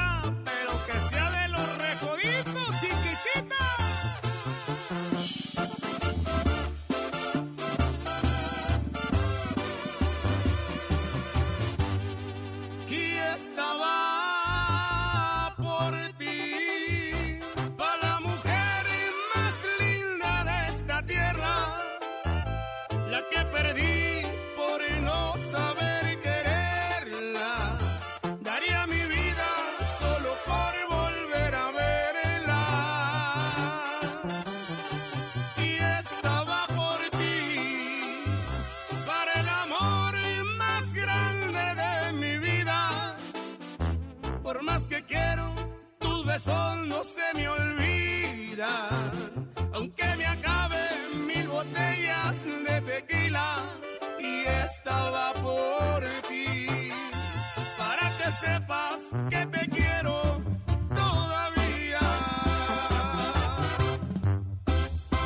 que 59.29 59.45
te 59.47 59.67
quiero 59.69 60.41
todavía. 60.89 61.99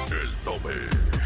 El 0.09 0.31
tope. 0.43 0.73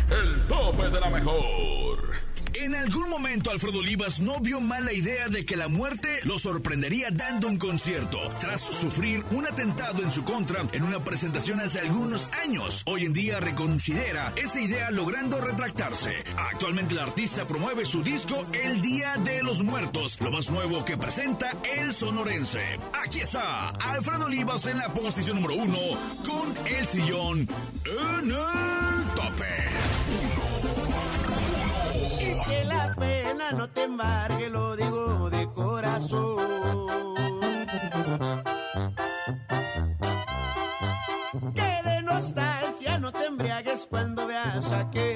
El 0.09 0.47
tope 0.47 0.89
de 0.89 0.99
la 0.99 1.09
mejor. 1.09 2.09
En 2.53 2.75
algún 2.75 3.09
momento 3.09 3.51
Alfredo 3.51 3.79
Olivas 3.79 4.19
no 4.19 4.39
vio 4.41 4.59
mal 4.59 4.83
la 4.83 4.91
idea 4.91 5.29
de 5.29 5.45
que 5.45 5.55
la 5.55 5.69
muerte 5.69 6.09
lo 6.23 6.37
sorprendería 6.37 7.09
dando 7.11 7.47
un 7.47 7.57
concierto, 7.57 8.19
tras 8.41 8.61
sufrir 8.61 9.23
un 9.31 9.47
atentado 9.47 10.03
en 10.03 10.11
su 10.11 10.25
contra 10.25 10.61
en 10.73 10.83
una 10.83 10.99
presentación 10.99 11.61
hace 11.61 11.79
algunos 11.79 12.29
años. 12.43 12.83
Hoy 12.85 13.05
en 13.05 13.13
día 13.13 13.39
reconsidera 13.39 14.33
esa 14.35 14.59
idea 14.59 14.91
logrando 14.91 15.39
retractarse. 15.39 16.23
Actualmente 16.51 16.93
el 16.93 16.99
artista 16.99 17.45
promueve 17.45 17.85
su 17.85 18.03
disco 18.03 18.45
El 18.51 18.81
Día 18.81 19.15
de 19.23 19.38
los 19.49 19.63
Muertos, 19.63 20.21
lo 20.21 20.29
más 20.29 20.47
nuevo 20.51 20.85
que 20.85 20.95
presenta 20.95 21.49
el 21.79 21.91
sonorense. 21.91 22.61
Aquí 23.03 23.21
está 23.21 23.69
Alfredo 23.69 24.25
Olivas 24.25 24.63
en 24.67 24.77
la 24.77 24.87
posición 24.89 25.41
número 25.41 25.55
uno 25.63 25.77
con 26.23 26.67
El 26.67 26.85
Sillón 26.85 27.39
en 27.39 28.29
el 28.29 29.05
tope. 29.15 29.55
Y 32.19 32.47
que 32.47 32.63
la 32.65 32.93
pena 32.93 33.51
no 33.53 33.67
te 33.71 33.83
embargue, 33.85 34.49
lo 34.51 34.75
digo 34.75 35.31
de 35.31 35.47
corazón. 35.51 36.37
Que 41.55 41.89
de 41.89 42.01
nostalgia 42.03 42.99
no 42.99 43.11
te 43.11 43.25
embriagues 43.25 43.87
cuando 43.89 44.27
veas 44.27 44.71
aquel 44.73 45.08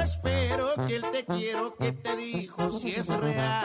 espero 0.00 0.74
que 0.86 0.96
el 0.96 1.02
te 1.10 1.24
quiero 1.24 1.76
que 1.76 1.92
te 1.92 2.16
dijo 2.16 2.72
si 2.72 2.92
es 2.92 3.08
real. 3.08 3.56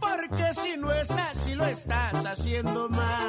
Porque 0.00 0.54
si 0.54 0.76
no 0.76 0.92
es 0.92 1.10
así 1.10 1.54
lo 1.54 1.66
estás 1.66 2.24
haciendo 2.26 2.88
mal. 2.88 3.21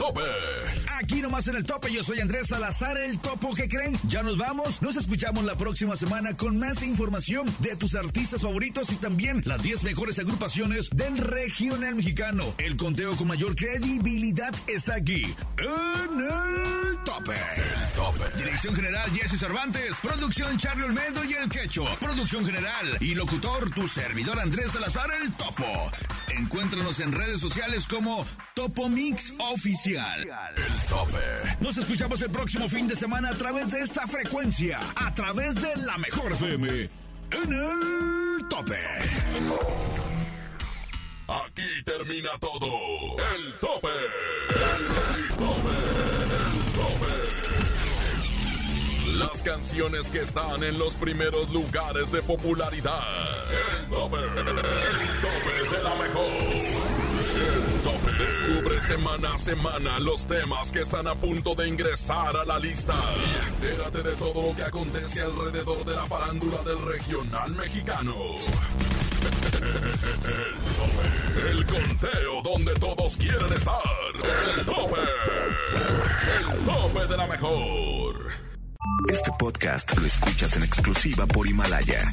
Tope. 0.00 0.69
Aquí 1.02 1.22
nomás 1.22 1.48
en 1.48 1.56
el 1.56 1.64
tope, 1.64 1.90
yo 1.90 2.04
soy 2.04 2.20
Andrés 2.20 2.48
Salazar, 2.48 2.98
el 2.98 3.18
topo 3.18 3.54
que 3.54 3.68
creen. 3.68 3.98
Ya 4.06 4.22
nos 4.22 4.36
vamos, 4.36 4.82
nos 4.82 4.96
escuchamos 4.96 5.44
la 5.44 5.56
próxima 5.56 5.96
semana 5.96 6.36
con 6.36 6.58
más 6.58 6.82
información 6.82 7.50
de 7.60 7.74
tus 7.74 7.94
artistas 7.94 8.42
favoritos 8.42 8.92
y 8.92 8.96
también 8.96 9.42
las 9.46 9.62
10 9.62 9.82
mejores 9.82 10.18
agrupaciones 10.18 10.90
del 10.90 11.16
regional 11.16 11.94
mexicano. 11.94 12.44
El 12.58 12.76
conteo 12.76 13.16
con 13.16 13.28
mayor 13.28 13.56
credibilidad 13.56 14.54
está 14.66 14.96
aquí, 14.96 15.22
en 15.22 16.20
el 16.20 16.98
tope. 17.02 17.34
El 17.56 17.92
tope. 17.96 18.36
Dirección 18.36 18.76
general 18.76 19.10
Jesse 19.12 19.40
Cervantes, 19.40 19.96
producción 20.02 20.58
Charlie 20.58 20.84
Olmedo 20.84 21.24
y 21.24 21.32
el 21.32 21.48
Quecho. 21.48 21.86
Producción 21.98 22.44
general 22.44 22.98
y 23.00 23.14
locutor 23.14 23.70
tu 23.70 23.88
servidor 23.88 24.38
Andrés 24.38 24.72
Salazar, 24.72 25.10
el 25.22 25.32
topo. 25.32 25.90
Encuéntranos 26.28 27.00
en 27.00 27.12
redes 27.12 27.40
sociales 27.40 27.86
como 27.86 28.26
Topo 28.54 28.88
Mix 28.88 29.32
Oficial. 29.38 30.20
El 30.56 30.89
tope. 30.90 31.18
Nos 31.60 31.76
escuchamos 31.78 32.20
el 32.22 32.30
próximo 32.30 32.68
fin 32.68 32.86
de 32.88 32.96
semana 32.96 33.30
a 33.30 33.34
través 33.34 33.70
de 33.70 33.80
esta 33.80 34.06
frecuencia, 34.06 34.80
a 34.96 35.14
través 35.14 35.54
de 35.54 35.76
la 35.86 35.96
mejor 35.98 36.32
FM. 36.32 36.68
En 36.68 37.52
el 37.52 38.48
tope. 38.48 38.78
Aquí 41.28 41.84
termina 41.84 42.30
todo. 42.40 42.66
El 43.36 43.58
tope. 43.60 43.88
El 43.88 44.88
tope. 45.36 45.70
El 46.34 46.48
tope. 46.74 47.12
Las 49.18 49.42
canciones 49.42 50.10
que 50.10 50.22
están 50.22 50.64
en 50.64 50.76
los 50.76 50.94
primeros 50.96 51.50
lugares 51.50 52.10
de 52.10 52.20
popularidad. 52.22 53.00
El 53.52 53.86
tope. 53.86 54.16
El 54.16 54.34
tope 54.34 55.76
de 55.76 55.82
la 55.84 55.94
mejor. 55.94 56.49
Descubre 58.30 58.80
semana 58.80 59.34
a 59.34 59.38
semana 59.38 59.98
los 59.98 60.24
temas 60.24 60.70
que 60.70 60.82
están 60.82 61.08
a 61.08 61.16
punto 61.16 61.52
de 61.56 61.66
ingresar 61.66 62.36
a 62.36 62.44
la 62.44 62.60
lista. 62.60 62.94
Y 62.94 63.66
entérate 63.66 64.02
de 64.04 64.12
todo 64.12 64.48
lo 64.48 64.54
que 64.54 64.62
acontece 64.62 65.22
alrededor 65.22 65.84
de 65.84 65.96
la 65.96 66.06
farándula 66.06 66.62
del 66.62 66.80
regional 66.80 67.50
mexicano. 67.56 68.14
El 70.22 70.46
tope. 70.76 71.50
El 71.50 71.66
conteo 71.66 72.42
donde 72.44 72.72
todos 72.74 73.16
quieren 73.16 73.52
estar. 73.52 73.82
El 74.56 74.64
tope. 74.64 75.00
El 76.52 76.58
tope 76.64 77.06
de 77.08 77.16
la 77.16 77.26
mejor. 77.26 78.14
Este 79.08 79.32
podcast 79.40 79.98
lo 79.98 80.06
escuchas 80.06 80.56
en 80.56 80.62
exclusiva 80.62 81.26
por 81.26 81.48
Himalaya. 81.48 82.12